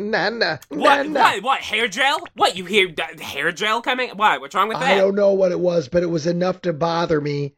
[0.00, 1.06] Nana, What?
[1.06, 1.12] Nana.
[1.20, 1.42] What?
[1.42, 1.60] What?
[1.60, 2.20] Hair gel?
[2.34, 2.56] What?
[2.56, 4.10] You hear d- hair gel coming?
[4.16, 4.38] Why?
[4.38, 4.90] What's wrong with that?
[4.92, 7.54] I don't know what it was, but it was enough to bother me.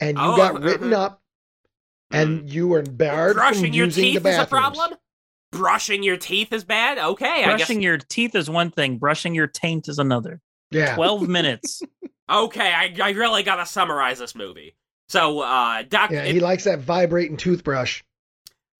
[0.00, 0.96] And you Oh, got written mhm.
[0.98, 1.22] up,
[2.10, 4.94] and you were barred Brushing from your using teeth the is a problem.
[5.52, 6.98] Brushing your teeth is bad.
[6.98, 7.46] Okay, I guess.
[7.58, 8.98] Brushing your teeth is one thing.
[8.98, 10.40] Brushing your taint is another.
[10.72, 11.80] Yeah, Twelve minutes.
[12.28, 14.74] Okay, I, I really gotta summarize this movie.
[15.08, 16.24] So, uh, Doc, yeah.
[16.24, 18.02] it- He likes that vibrating toothbrush.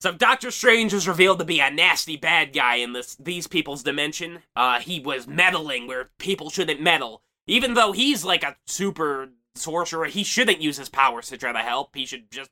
[0.05, 3.83] So Doctor Strange was revealed to be a nasty bad guy in this these people's
[3.83, 4.41] dimension.
[4.55, 7.23] Uh, he was meddling where people shouldn't meddle.
[7.47, 11.59] Even though he's like a super sorcerer, he shouldn't use his powers to try to
[11.61, 11.97] help.
[11.97, 12.51] He should just,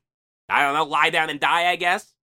[0.49, 2.15] I don't know, lie down and die, I guess.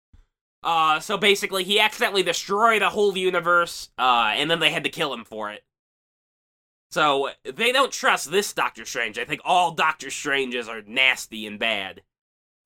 [0.64, 4.90] Uh, so basically, he accidentally destroyed a whole universe, uh, and then they had to
[4.90, 5.62] kill him for it.
[6.90, 9.16] So they don't trust this Doctor Strange.
[9.16, 12.02] I think all Doctor Stranges are nasty and bad.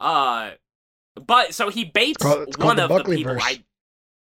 [0.00, 0.52] Uh,
[1.14, 3.34] but so he baits it's called one the of the Buckley people.
[3.34, 3.42] verse.
[3.44, 3.64] I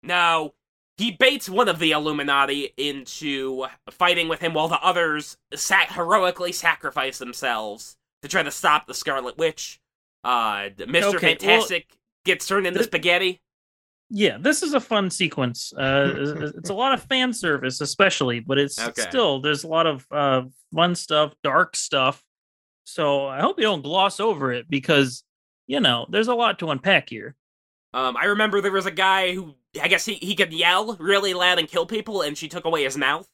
[0.02, 0.54] no,
[0.96, 6.52] he baits one of the Illuminati into fighting with him, while the others sac- heroically
[6.52, 9.80] sacrifice themselves to try to stop the Scarlet Witch.
[10.24, 13.40] Uh, Mister Okay, well, Fantastic gets turned into th- spaghetti.
[14.10, 15.72] yeah, this is a fun sequence.
[15.78, 19.02] Uh, it's a lot of fan service, especially, but it's Okay.
[19.02, 20.42] still there's a lot of uh,
[20.74, 22.22] fun stuff, dark stuff.
[22.84, 25.22] So I hope you don't gloss over it because
[25.68, 27.36] you know there's a lot to unpack here.
[27.94, 31.34] Um, I remember there was a guy who I guess he, he could yell really
[31.34, 33.28] loud and kill people, and she took away his mouth.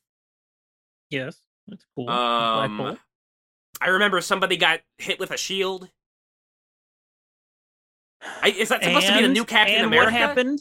[1.09, 2.11] Yes, that's cool.
[2.11, 2.99] Um,
[3.81, 5.89] I remember somebody got hit with a shield.
[8.43, 10.13] I, is that supposed to be the new Captain and America?
[10.13, 10.61] What happened?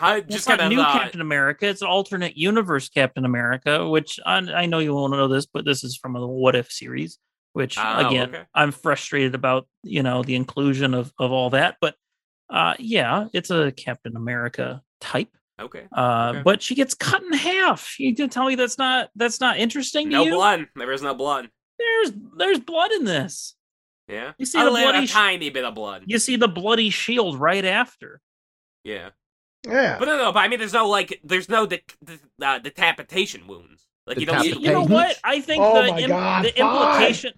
[0.00, 1.66] Well, just it's not kind of new uh, Captain America.
[1.66, 5.64] It's an alternate universe Captain America, which I, I know you won't know this, but
[5.64, 7.18] this is from the What If series.
[7.54, 8.44] Which Oh, again, okay.
[8.54, 9.66] I'm frustrated about.
[9.82, 11.94] You know the inclusion of of all that, but
[12.50, 15.30] Uh, yeah, it's a Captain America type.
[15.58, 15.86] Okay.
[15.96, 16.42] Uh, Okay.
[16.42, 17.98] but she gets cut in half.
[17.98, 20.30] You can tell me that's not that's not interesting to No you?
[20.32, 20.66] blood.
[20.76, 21.48] There is no blood.
[21.78, 23.54] There's there's blood in this.
[24.08, 24.32] Yeah.
[24.38, 26.04] You see a the little- bloody a sh- tiny bit of blood.
[26.06, 28.20] You see the bloody shield right after.
[28.84, 29.10] Yeah.
[29.66, 29.98] Yeah.
[29.98, 30.32] But no, no.
[30.32, 33.86] But I mean, there's no like, there's no de- de- uh, decapitation wounds.
[34.06, 35.18] Like you don't You know what?
[35.24, 36.66] I think Oh the im- God, the fine.
[36.66, 37.32] implication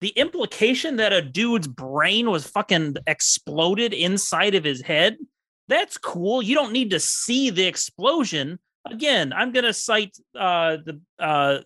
[0.00, 5.18] the implication that a dude's brain was fucking exploded inside of his head,
[5.68, 6.40] that's cool.
[6.42, 8.58] You don't need to see the explosion.
[8.86, 11.58] Again, I'm gonna cite uh the uh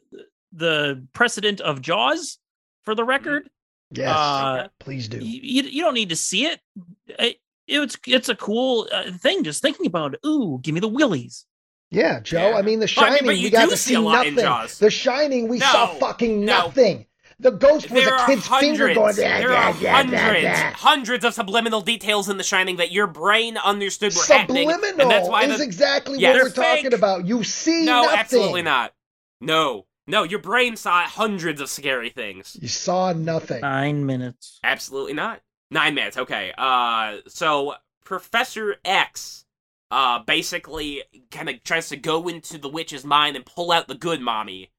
[0.53, 2.39] the precedent of Jaws
[2.85, 3.49] for the record.
[3.93, 4.09] yes.
[4.17, 5.19] Uh, please do.
[5.19, 6.61] you, you you don't need to see it.
[7.07, 7.37] it
[7.67, 10.21] it's it's a cool uh, thing just thinking about it.
[10.27, 11.47] Ooh, give me the willies.
[11.95, 12.51] Yeah, Joe.
[12.51, 12.57] Yeah.
[12.57, 14.01] I mean, The Well, I Shining, mean, but we got do to see see a
[14.01, 14.47] lot in nothing.
[14.49, 14.79] Jaws.
[14.79, 16.59] The Shining, we saw No, fucking no.
[16.67, 17.07] nothing.
[17.41, 20.23] The ghost was there a are kid's finger going, yeah, there yeah, are yeah, hundreds,
[20.23, 20.73] yeah, yeah.
[20.73, 25.11] hundreds of subliminal details in The Shining that your brain understood were happening, Subliminal and
[25.11, 26.35] that's why is exactly Yes.
[26.37, 27.27] what we're They're talking about.
[27.27, 28.19] You see no, nothing.
[28.21, 28.93] absolutely not.
[29.41, 32.57] No, no, your brain saw hundreds of scary things.
[32.61, 33.61] You saw nothing.
[33.63, 34.61] Nine minutes.
[34.63, 35.41] Absolutely not.
[35.73, 36.17] Nine minutes.
[36.17, 36.53] Okay.
[36.57, 37.75] Uh, so
[38.05, 39.44] Professor X,
[39.95, 43.95] uh, basically kind of tries to go into the witch's mind and pull out the
[43.95, 44.71] good mommy,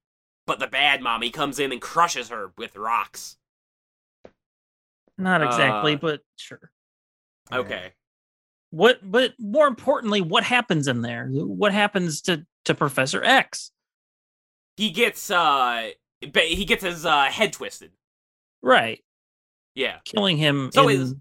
[0.46, 3.38] but the bad mommy comes in and crushes her with rocks.
[5.18, 6.72] Not exactly, Uh, but sure.
[7.52, 7.94] Okay.
[8.72, 11.28] What but more importantly, what happens in there?
[11.32, 13.72] What happens to to Professor X?
[14.76, 17.92] He gets uh, he gets his uh head twisted.
[18.62, 19.00] Right.
[19.76, 20.00] Yeah.
[20.04, 21.16] Killing him So in is-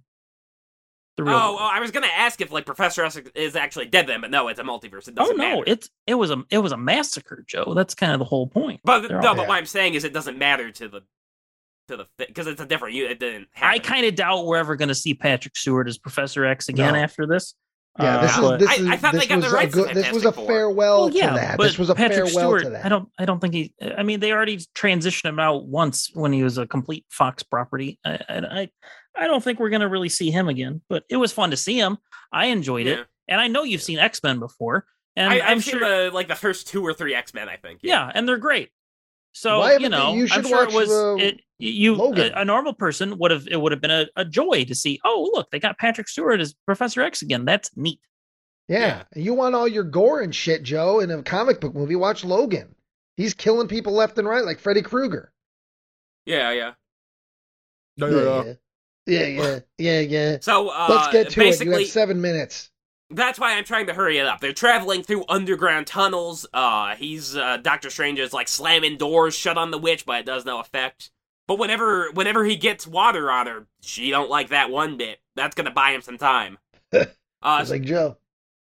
[1.17, 4.07] the real Oh, oh, I was gonna ask if like Professor X is actually dead
[4.07, 5.09] then, but no, it's a multiverse.
[5.09, 5.62] It Oh doesn't no, matter.
[5.67, 7.73] it's it was a it was a massacre, Joe.
[7.75, 8.81] That's kind of the whole point.
[8.85, 9.49] but They're no, all- but Yeah.
[9.49, 11.01] what I'm saying is it doesn't matter to the
[11.89, 13.12] to the because it's a different unit.
[13.12, 13.49] It didn't.
[13.53, 13.75] Happen.
[13.75, 16.95] I kind of doubt we're ever going to see Patrick Stewart as Professor X again
[16.95, 16.99] No.
[17.01, 17.55] after this.
[18.01, 19.57] Yeah, this Uh, is this I- is I thought they this got the was a
[19.57, 19.95] rights to good.
[19.95, 21.59] This was a farewell Well, to yeah, that.
[21.59, 22.62] but This was a Patrick farewell Stewart.
[22.65, 22.87] to that.
[22.87, 23.09] I don't.
[23.19, 23.73] I don't think he.
[23.97, 28.01] I mean, they already transitioned him out once when he was a complete Fox property.
[28.05, 28.19] I.
[28.29, 28.69] I.
[29.17, 30.81] I I don't think we're going to really see him again.
[30.89, 31.99] But it was fun to see him.
[32.33, 32.93] I enjoyed Yeah.
[32.95, 34.87] it, and I know you've seen X Men before,
[35.17, 35.73] and I, I, am I've sure.
[35.73, 37.49] seen the like the first two or three X Men.
[37.49, 37.81] I think.
[37.83, 38.71] yeah, and they're great.
[39.33, 41.41] So Why you know, you I'm should sure it was uh, it.
[41.59, 43.47] You a, a normal person would have.
[43.49, 45.01] It would have been a, a joy to see.
[45.05, 47.45] Oh, look, they got Patrick Stewart as Professor X again.
[47.45, 48.01] That's neat.
[48.69, 49.05] Yeah.
[49.15, 51.97] You want all your gore and shit, Joe, in a comic book movie?
[51.97, 52.75] Watch Logan.
[53.17, 55.33] He's killing people left and right, like Freddy Krueger.
[56.27, 56.73] Yeah, yeah.
[57.97, 58.57] No, no, no.
[59.07, 60.36] Yeah, yeah, yeah, yeah.
[60.40, 61.61] So uh, Let's get to it.
[61.64, 62.70] You have seven minutes.
[63.11, 64.40] that's why I'm trying to hurry it up.
[64.40, 66.46] They're traveling through underground tunnels.
[66.52, 70.26] Uh, he's uh, Doctor Strange is like slamming doors shut on the witch, but it
[70.26, 71.11] does no effect.
[71.46, 75.18] But whenever whenever he gets water on her, she don't like that one bit.
[75.36, 76.59] That's gonna buy him some time.
[77.42, 78.16] Uh, It's like Joe.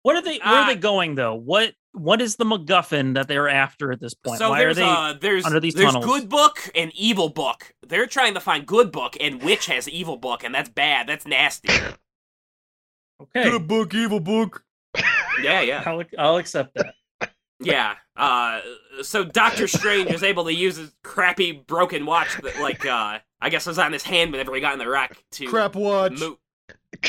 [0.03, 0.38] What are they?
[0.38, 1.36] Where are Uh, they going though?
[1.36, 4.39] What What is the MacGuffin that they're after at this point?
[4.39, 4.84] So Why are they?
[4.84, 6.06] uh there's under these there's tunnels?
[6.06, 7.74] good book and evil book.
[7.86, 11.08] They're trying to find good book, and witch has evil book, and that's bad.
[11.08, 11.70] That's nasty.
[13.22, 14.64] okay, good book, evil book.
[15.44, 16.94] yeah, yeah, I'll, I'll accept that.
[17.60, 17.96] yeah.
[18.16, 18.62] Uh,
[19.02, 23.50] so Doctor Strange is able to use his crappy broken watch that, like, uh, I
[23.50, 26.20] guess was on his hand whenever he got in the wreck to Crap watch.
[26.20, 26.38] mo-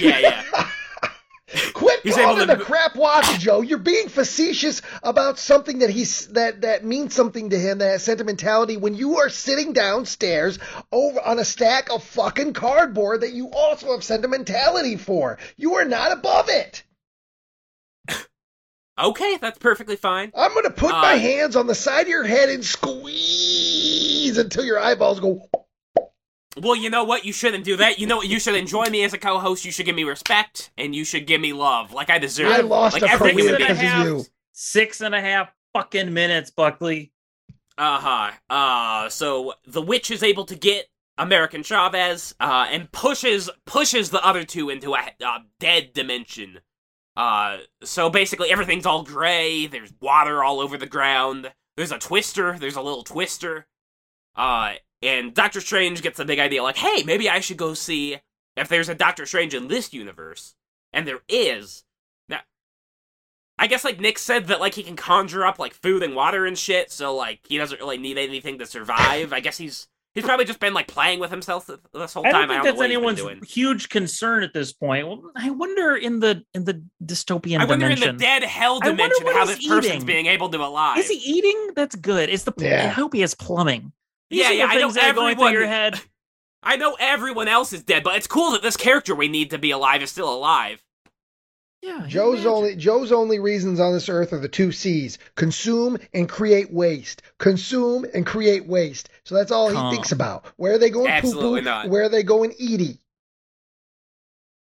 [0.00, 0.68] Yeah, yeah.
[1.74, 3.60] Quit He's calling able to- a crap watch, Joe.
[3.60, 8.02] You're being facetious about something that he's that that means something to him, that has
[8.04, 8.76] sentimentality.
[8.76, 10.58] When you are sitting downstairs
[10.90, 15.84] over on a stack of fucking cardboard that you also have sentimentality for, you are
[15.84, 16.82] not above it.
[19.00, 20.30] Okay, that's perfectly fine.
[20.36, 24.64] I'm gonna put my Uh, hands on the side of your head and squeeze until
[24.64, 25.48] your eyeballs go.
[26.60, 27.24] Well, you know what?
[27.24, 27.98] You shouldn't do that.
[27.98, 28.28] You know what?
[28.28, 29.64] You should enjoy me as a co-host.
[29.64, 32.52] You should give me respect, and you should give me love, like I deserve.
[32.52, 33.68] I lost like a every career human Six and a being.
[33.68, 34.00] because half.
[34.06, 34.24] of you.
[34.52, 37.12] Six and a half fucking minutes, Buckley.
[37.78, 38.30] Uh-huh.
[38.50, 44.22] Uh so the witch is able to get American Chavez uh and pushes pushes the
[44.24, 46.60] other two into a, a dead dimension.
[47.16, 51.50] Uh so basically everything's all gray, there's water all over the ground.
[51.78, 53.66] There's a twister, there's a little twister.
[54.36, 58.18] Uh and Doctor Strange gets the big idea like, "Hey, maybe I should go see
[58.56, 60.54] if there's a Doctor Strange in this universe."
[60.92, 61.84] And there is.
[62.28, 62.40] Now
[63.58, 66.46] I guess like Nick said that like he can conjure up like food and water
[66.46, 69.32] and shit, so like he doesn't really need anything to survive.
[69.32, 72.48] I guess he's he's probably just been like playing with himself this whole I time.
[72.48, 73.48] don't think I don't that's know what anyone's he's been doing.
[73.48, 75.06] huge concern at this point.
[75.08, 77.60] Well, I wonder in the in the dystopian dimension.
[77.60, 78.08] I wonder dimension.
[78.10, 80.06] in the dead hell I wonder dimension how he's this person's eating.
[80.06, 80.98] being able to alive.
[80.98, 81.70] Is he eating?
[81.74, 82.28] That's good.
[82.28, 82.84] Is the Yeah.
[82.84, 83.92] I hope he has plumbing.
[84.32, 86.00] These Yeah, yeah, I know things that are going everyone- your head.
[86.64, 89.58] I know everyone else is dead, but it's cool that this character we need to
[89.58, 90.82] be alive is still alive.
[91.82, 92.04] Yeah.
[92.06, 92.50] Joe's imagine.
[92.52, 97.22] only Joe's only reasons on this earth are the two C's: consume and create waste.
[97.38, 99.08] Consume and create waste.
[99.24, 100.46] So that's all he thinks about.
[100.56, 101.70] Where are they going Absolutely poo-poo?
[101.70, 101.88] not.
[101.88, 103.00] Where are they going Edie?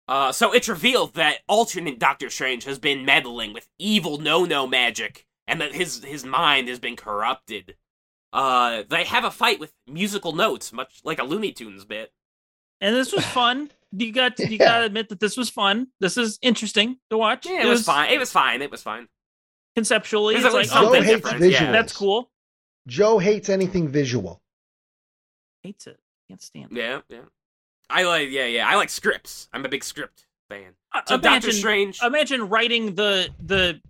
[0.08, 5.26] Uh, so it's revealed that alternate Doctor Strange has been meddling with evil no-no magic,
[5.48, 7.76] and that his his mind has been corrupted.
[8.34, 12.12] Uh, they have a fight with musical notes, much like a Looney Tunes bit.
[12.82, 13.72] and this was fun.
[13.92, 14.66] You got you Yeah.
[14.66, 15.88] got to admit that this was fun.
[16.00, 17.46] This is interesting to watch.
[17.46, 18.12] Yeah, it was fine.
[18.12, 18.62] It was fine.
[18.62, 19.08] It was fine.
[19.76, 21.44] Conceptually, There's it's at like Joe oh, something that's, hates different.
[21.46, 21.52] visuals.
[21.62, 21.72] Yeah.
[21.72, 22.30] that's cool.
[22.88, 24.42] Joe hates anything visual.
[25.64, 26.00] Hates it.
[26.28, 26.72] Can't stand.
[26.72, 26.78] It.
[26.78, 27.22] Yeah, yeah.
[27.90, 28.30] I like.
[28.30, 28.68] Yeah, yeah.
[28.68, 29.48] I like scripts.
[29.54, 30.74] I'm a big script fan.
[30.94, 32.00] Uh, So imagine, Doctor Strange.
[32.04, 33.82] imagine writing the the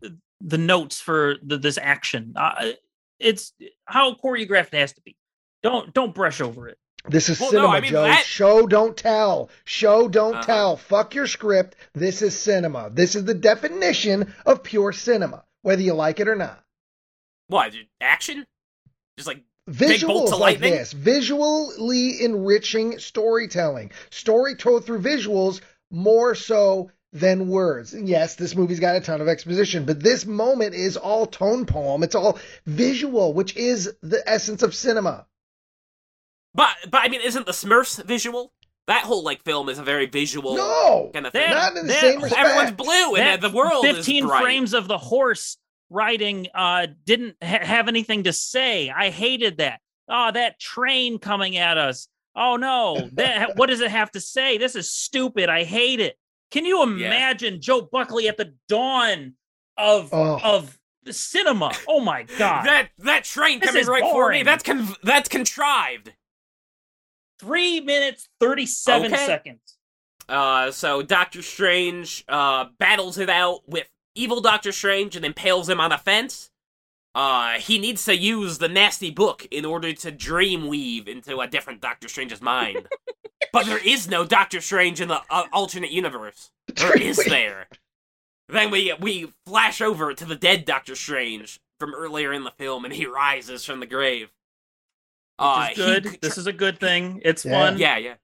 [0.42, 2.34] the notes for the, this action.
[2.36, 2.72] Uh,
[3.20, 3.54] it's
[3.86, 5.16] how choreographed it has to be.
[5.64, 6.78] Don't don't brush over it.
[7.10, 8.04] This is Well, no, cinema, I mean, Joe.
[8.04, 9.50] that- Show, don't tell.
[9.64, 10.44] Show, don't Uh-huh.
[10.44, 10.78] tell.
[10.78, 11.76] Fuck your script.
[11.94, 12.90] This is cinema.
[12.92, 16.64] This is the definition of pure cinema, whether you like it or not.
[17.48, 17.74] what?
[18.02, 18.46] Action?
[19.18, 20.72] Just like Big bolts Visuals of like lightning?
[20.74, 27.94] this, visually enriching storytelling, story told through visuals more so than words.
[27.94, 31.66] And yes, this movie's got a ton of exposition, but this moment is all tone
[31.66, 32.04] poem.
[32.04, 35.26] It's all visual, which is the essence of cinema.
[36.54, 38.54] But but I mean, isn't the Smurfs visual?
[38.88, 41.52] That whole like film is a very visual No, kind of That- thing.
[41.52, 42.42] not in the that- same respect.
[42.46, 45.58] Everyone's blue and That the world is 15 frames of the horse
[45.90, 48.90] riding uh didn't ha- have anything to say.
[48.90, 49.82] I hated that.
[50.10, 52.08] Oh, that train coming at us.
[52.36, 53.10] Oh no.
[53.14, 54.58] That what does it have to say?
[54.58, 55.50] This is stupid.
[55.50, 56.18] I hate it.
[56.52, 59.34] Can you imagine Joe Buckley at the dawn
[59.78, 60.40] of Oh.
[60.44, 61.72] of the cinema?
[61.88, 62.66] Oh my god.
[62.66, 64.44] That that train This coming right for me.
[64.44, 66.14] That's con- that's contrived.
[67.40, 69.26] 3 minutes 37 Okay.
[69.26, 69.78] seconds.
[70.28, 75.80] Uh, so Doctor Strange uh battles it out with evil Doctor Strange and impales him
[75.80, 76.50] on a fence.
[77.16, 81.48] Uh, he needs to use the nasty book in order to dream weave into a
[81.48, 82.88] different Doctor Strange's mind.
[83.54, 86.52] but there is no Doctor Strange in the uh, alternate universe.
[86.84, 87.68] Or is there?
[88.50, 92.86] Then we we flash over to the dead Doctor Strange from earlier in the film,
[92.86, 94.30] and he rises from the grave.
[95.40, 96.06] Uh, Which is good.
[96.06, 97.22] he- this is a good thing.
[97.24, 97.52] It's Yeah.
[97.52, 97.78] fun.
[97.78, 98.16] yeah, yeah.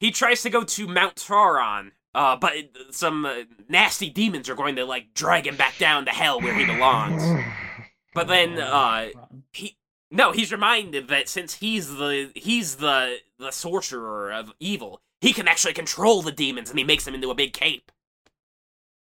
[0.00, 4.54] He tries to go to Mount Sauron, uh, but it- some uh, nasty demons are
[4.56, 7.22] going to like drag him back down to hell where he belongs.
[8.14, 9.08] But then, uh,
[9.52, 9.76] he
[10.10, 15.48] no, he's reminded that since he's the he's the the sorcerer of evil, he can
[15.48, 17.90] actually control the demons, and he makes them into a big cape.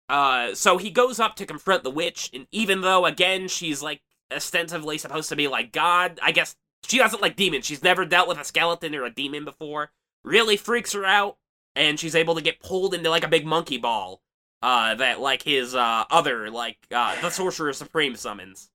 [0.09, 4.01] Uh, so he goes up to confront the witch, and even though again she's like
[4.31, 7.65] ostensibly supposed to be like God, I guess she doesn't like demons.
[7.65, 9.91] She's never dealt with a skeleton or a demon before.
[10.23, 11.37] Really freaks her out,
[11.75, 14.21] and she's able to get pulled into like a big monkey ball.
[14.61, 18.69] Uh, that like his uh other like uh the sorcerer supreme summons.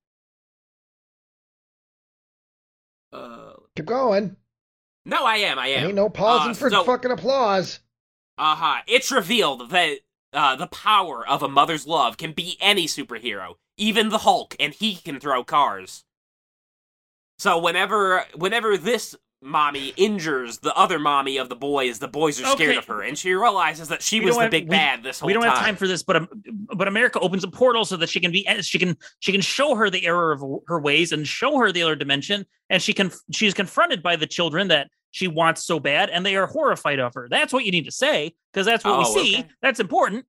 [3.13, 4.35] Uh, Keep going.
[5.05, 5.85] no, I am, I am.
[5.87, 7.79] Ain't no pausing Uh, for so- fucking applause.
[8.37, 8.81] Uh huh.
[8.87, 9.99] It's revealed that
[10.33, 14.73] uh, the power of a mother's love can be any superhero, even the Hulk, and
[14.73, 16.03] he can throw cars.
[17.37, 22.45] So whenever whenever this mommy injures the other mommy of the boys, the boys are
[22.45, 22.77] scared Okay.
[22.77, 25.19] of her, and she realizes that she We was the have- big we- bad this
[25.19, 25.27] whole time.
[25.27, 25.55] we don't time.
[25.57, 26.29] have time for this, but um,
[26.75, 29.75] but America opens a portal so that she can be she can she can show
[29.75, 33.11] her the error of her ways and show her the other dimension, and she can
[33.31, 37.13] she's confronted by the children that she wants so bad, and they are horrified of
[37.13, 37.27] her.
[37.29, 39.37] That's what you need to say because that's what we Oh, see.
[39.39, 39.49] okay.
[39.61, 40.25] That's important.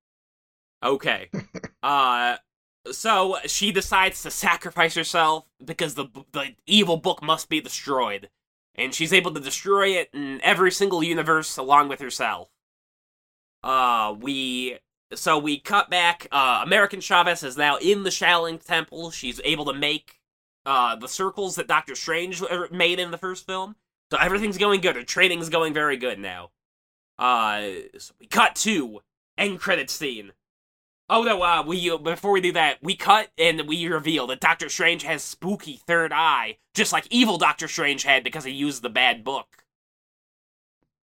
[0.82, 1.30] Okay.
[1.82, 2.36] uh
[2.92, 8.28] so she decides to sacrifice herself because the the evil book must be destroyed.
[8.76, 12.50] And she's able to destroy it in every single universe along with herself.
[13.62, 14.78] Uh we
[15.14, 19.10] so we cut back uh American Chavez is now in the Shaolin temple.
[19.10, 20.20] She's able to make
[20.66, 23.76] uh the circles that Doctor Strange er, made in the first film.
[24.10, 24.96] So everything's going good.
[24.96, 26.50] Her training's going very good now.
[27.18, 27.62] Uh
[27.98, 29.00] so we cut to
[29.38, 30.32] end credit scene.
[31.08, 31.42] Oh no!
[31.42, 35.02] Uh, we uh, before we do that, we cut and we reveal that Doctor Strange
[35.02, 39.22] has spooky third eye, just like evil Doctor Strange had because he used the bad
[39.22, 39.64] book.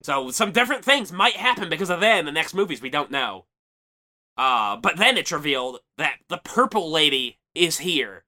[0.04, 2.82] So some different things might happen because of that in the next movies.
[2.82, 3.46] We don't know.
[4.38, 8.26] Uh, but then it's revealed that the Purple Lady is here.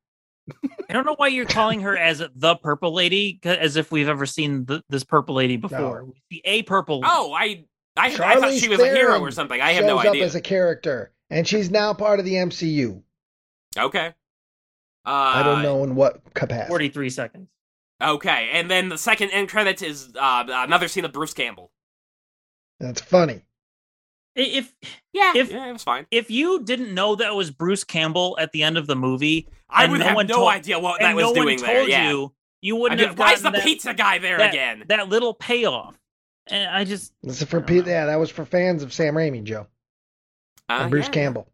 [0.89, 4.25] I don't know why you're calling her as the Purple lady, as if we've ever
[4.25, 6.05] seen th this Purple Lady before.
[6.05, 7.01] We see a Purple.
[7.03, 7.65] Oh, I
[7.97, 9.59] I, I thought she was a hero or something.
[9.59, 13.01] I have shows no up as a character, and she's now part of the MCU.
[13.77, 14.07] Okay.
[15.05, 16.67] Uh, I don't know in what capacity.
[16.69, 17.47] 43 seconds.
[18.01, 21.71] Okay, and then the second end credits is uh, another scene of Bruce Campbell.
[22.79, 23.41] That's funny.
[24.35, 24.71] If
[25.13, 26.05] Yeah, If- yeah, it was fine.
[26.11, 29.83] if you didn't know that was Bruce Campbell at the end of the movie, I
[29.83, 31.65] and would no have one no told- idea what that and was no doing one
[31.65, 31.77] there.
[31.77, 32.09] told Yeah.
[32.11, 34.49] you, you I'd wouldn't be have like, Why is the that, pizza guy there that,
[34.53, 34.83] again?
[34.89, 35.97] that little payoff.
[36.45, 37.87] And I just This is for Pete.
[37.87, 39.65] Yeah, that was for fans of Sam Raimi, Joe,
[40.69, 41.11] Uh, and Bruce yeah.
[41.11, 41.47] Campbell.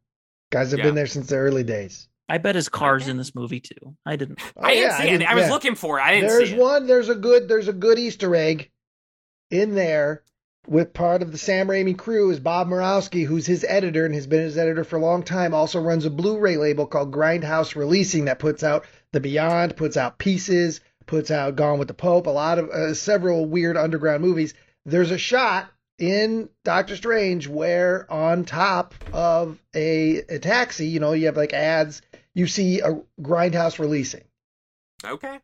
[0.51, 0.85] Guys have Yeah.
[0.85, 2.07] been there since the early days.
[2.29, 3.95] I bet his car's in this movie too.
[4.05, 4.39] I didn't.
[4.57, 5.09] Oh, I didn't yeah, see it.
[5.11, 5.51] didn't- I was yeah.
[5.51, 6.03] looking for it.
[6.03, 6.61] I didn't There's see it.
[6.61, 6.87] one.
[6.87, 7.47] There's a good.
[7.47, 8.71] There's a good Easter egg
[9.51, 10.23] in there
[10.65, 14.25] with part of the Sam Raimi crew is Bob Murawski, who's his editor and has
[14.27, 15.53] been his editor for a long time.
[15.53, 20.17] Also runs a Blu-ray label called Grindhouse Releasing that puts out The Beyond, puts out
[20.17, 24.53] Pieces, puts out Gone with the Pope, a lot of uh, several weird underground movies.
[24.85, 25.69] There's a shot
[26.03, 31.53] in Doctor Strange where on top of a, a taxi, you know, you have like
[31.53, 32.01] ads,
[32.35, 34.23] you see a Grindhouse Releasing.
[35.05, 35.39] Okay.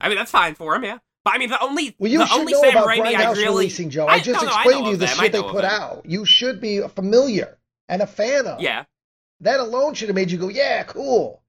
[0.00, 0.98] I mean, that's fine for him, yeah.
[1.24, 3.14] But I mean, the only Well, you the should only know Sam about Raimi I
[3.14, 4.06] Grindhouse really releasing, Joe.
[4.06, 5.16] I, I- just no, no, explained to you the them.
[5.18, 5.70] Shit they put them.
[5.70, 6.06] out.
[6.06, 8.60] You should be familiar and a fan of.
[8.60, 8.84] yeah,
[9.40, 11.42] That alone should have made you go, yeah, cool.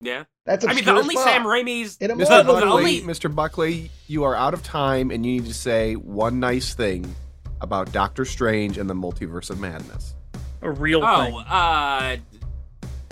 [0.00, 0.24] Yeah.
[0.44, 1.24] That's I mean, the only fuck.
[1.24, 2.30] Sam Raimi's In a Mr.
[2.30, 3.34] Marvel the Buckley, only Mr.
[3.34, 7.14] Buckley, you are out of time, and you need to say one nice thing
[7.60, 10.14] about Doctor Strange and the Multiverse of Madness.
[10.62, 11.34] A real oh thing.
[11.36, 12.16] uh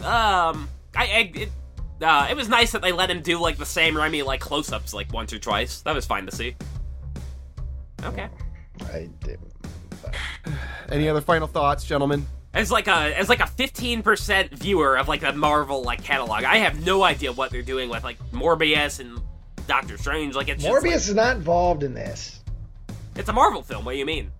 [0.03, 1.49] um I, I it,
[2.01, 4.93] uh, it was nice that they let him do like the Sam Raimi like close-ups
[4.93, 5.80] like once or twice.
[5.82, 6.57] That was fine to see.
[8.05, 8.28] Okay.
[8.93, 9.53] I didn't.
[10.91, 12.26] Any other final thoughts, gentlemen?
[12.57, 16.43] As like a as like a fifteen percent viewer of like the Marvel like catalog,
[16.43, 19.21] I have no idea what they're doing with like Morbius and
[19.67, 20.35] Doctor Strange.
[20.35, 22.41] Like it's just, Morbius like- is not involved in this.
[23.15, 23.85] it's a Marvel film.
[23.85, 24.31] What do you mean?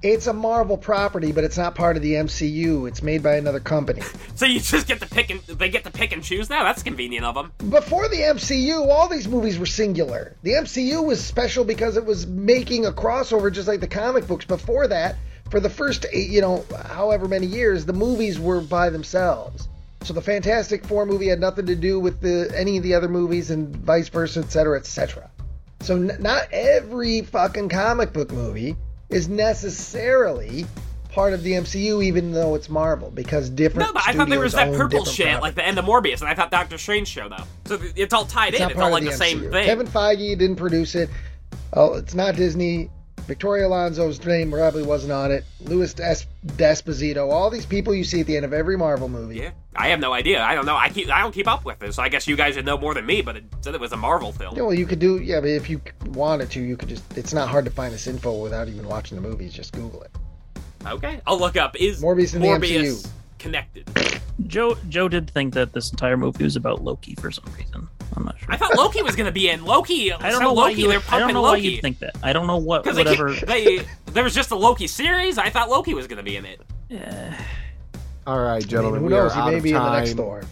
[0.00, 2.86] It's a Marvel property, but it's not part of the MCU.
[2.86, 4.02] It's made by another company.
[4.36, 6.64] So you just get to pick and they get to pick and choose now.
[6.64, 7.52] That's convenient of them.
[7.70, 10.36] Before the MCU, all these movies were singular.
[10.42, 14.44] The MCU was special because it was making a crossover just like the comic books.
[14.44, 15.14] Before that,
[15.50, 19.68] for the first, eight, you know, however many years, the movies were by themselves.
[20.02, 23.08] So the Fantastic Four movie had nothing to do with the any of the other
[23.08, 25.30] movies and vice versa, etc., cetera, et cetera.
[25.80, 28.76] So n- not every fucking comic book movie
[29.08, 30.66] is necessarily
[31.10, 33.88] part of the MCU, even though it's Marvel, because different.
[33.88, 35.42] No, but I thought there was that purple shit properties.
[35.42, 37.44] like the end of Morbius, and I thought Doctor Strange show though.
[37.66, 38.70] So it's all tied It's in.
[38.70, 39.50] It's all like the, same MCU.
[39.52, 39.64] thing.
[39.64, 41.08] Kevin Feige didn't produce it.
[41.72, 42.90] Oh, it's not Disney.
[43.26, 45.44] Victoria Alonso's name probably wasn't on it.
[45.60, 49.36] Louis Des- D'Esposito, all these people you see at the end of every Marvel movie.
[49.36, 50.42] Yeah, I have no idea.
[50.42, 50.76] I don't know.
[50.76, 51.96] I keep I don't keep up with this.
[51.96, 53.22] So I guess you guys would know more than me.
[53.22, 54.54] But it said it was a Marvel film.
[54.56, 55.18] Yeah, well, you could do.
[55.18, 57.02] Yeah, but if you wanted to, you could just.
[57.16, 59.52] It's not hard to find this info without even watching the movies.
[59.52, 60.10] Just Google it.
[60.86, 61.76] Okay, I'll look up.
[61.80, 63.10] Is Morbius in the Morbius MCU.
[63.38, 63.88] connected?
[64.46, 67.88] Joe Joe did think that this entire movie was about Loki for some reason.
[68.16, 68.52] I'm not sure.
[68.52, 70.12] I thought Loki was gonna be in Loki.
[70.12, 70.88] I don't so know why Loki, you.
[70.88, 72.16] they're I don't know why Loki you think that.
[72.22, 73.32] I don't know what because they, whatever.
[73.32, 75.38] they there was just a Loki series.
[75.38, 76.60] I thought Loki was gonna be in it.
[76.90, 77.36] Eh,
[78.26, 79.34] All right, I mean, gentlemen, who we are knows?
[79.34, 80.16] He out may of be in the next time.
[80.18, 80.42] Thor.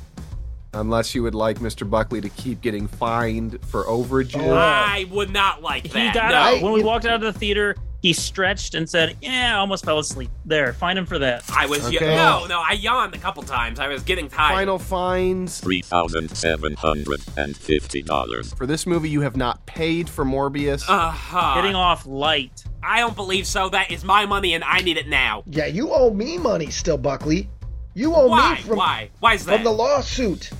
[0.74, 1.88] Unless you would like Mr.
[1.88, 4.42] Buckley to keep getting fined for overages.
[4.42, 4.55] Oh.
[4.55, 6.14] I would not like he that.
[6.14, 6.36] got no.
[6.36, 7.76] out when we walked out of the theater.
[8.03, 11.44] He stretched and said, "Yeah, I almost fell asleep." There, find him for that.
[11.57, 12.16] I was Okay.
[12.16, 12.61] no, no.
[12.61, 13.78] I yawned a couple times.
[13.78, 14.57] I was getting tired.
[14.57, 18.57] Final fines $3,750.
[18.57, 19.09] for this movie.
[19.09, 20.82] You have not paid for Morbius.
[20.88, 21.55] Uh-huh.
[21.55, 22.64] Getting off light.
[22.82, 23.68] I don't believe so.
[23.68, 25.44] That is my money, and I need it now.
[25.46, 27.48] Yeah, you owe me money still, Buckley.
[27.94, 28.55] You owe Why?
[28.55, 29.11] me from Why?
[29.20, 29.57] Why is that?
[29.57, 30.50] from the lawsuit.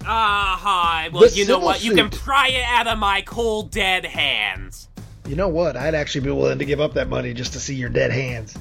[0.00, 1.08] Uh-huh.
[1.12, 1.84] Well, The you know civil what?
[1.84, 4.87] You can pry it out of my cold, dead hands.
[5.28, 5.76] You know what?
[5.76, 8.56] I'd actually be willing to give up that money just to see your dead hands.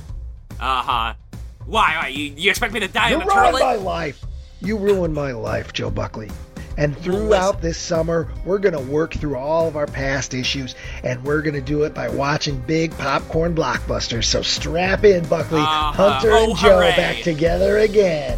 [0.60, 1.14] Uh-huh.
[1.66, 1.98] Why?
[2.02, 2.08] Why?
[2.10, 4.22] You, you expect me to die You in the ruined my life.
[4.62, 6.30] You ruined my life, Joe Buckley.
[6.78, 11.24] And throughout this summer, we're going to work through all of our past issues, and
[11.24, 14.26] we're going to do it by watching big popcorn blockbusters.
[14.26, 15.62] So strap in, Buckley.
[15.62, 15.92] Uh-huh.
[15.94, 16.96] Hunter Oh, and Joe hooray.
[16.98, 18.38] back together again.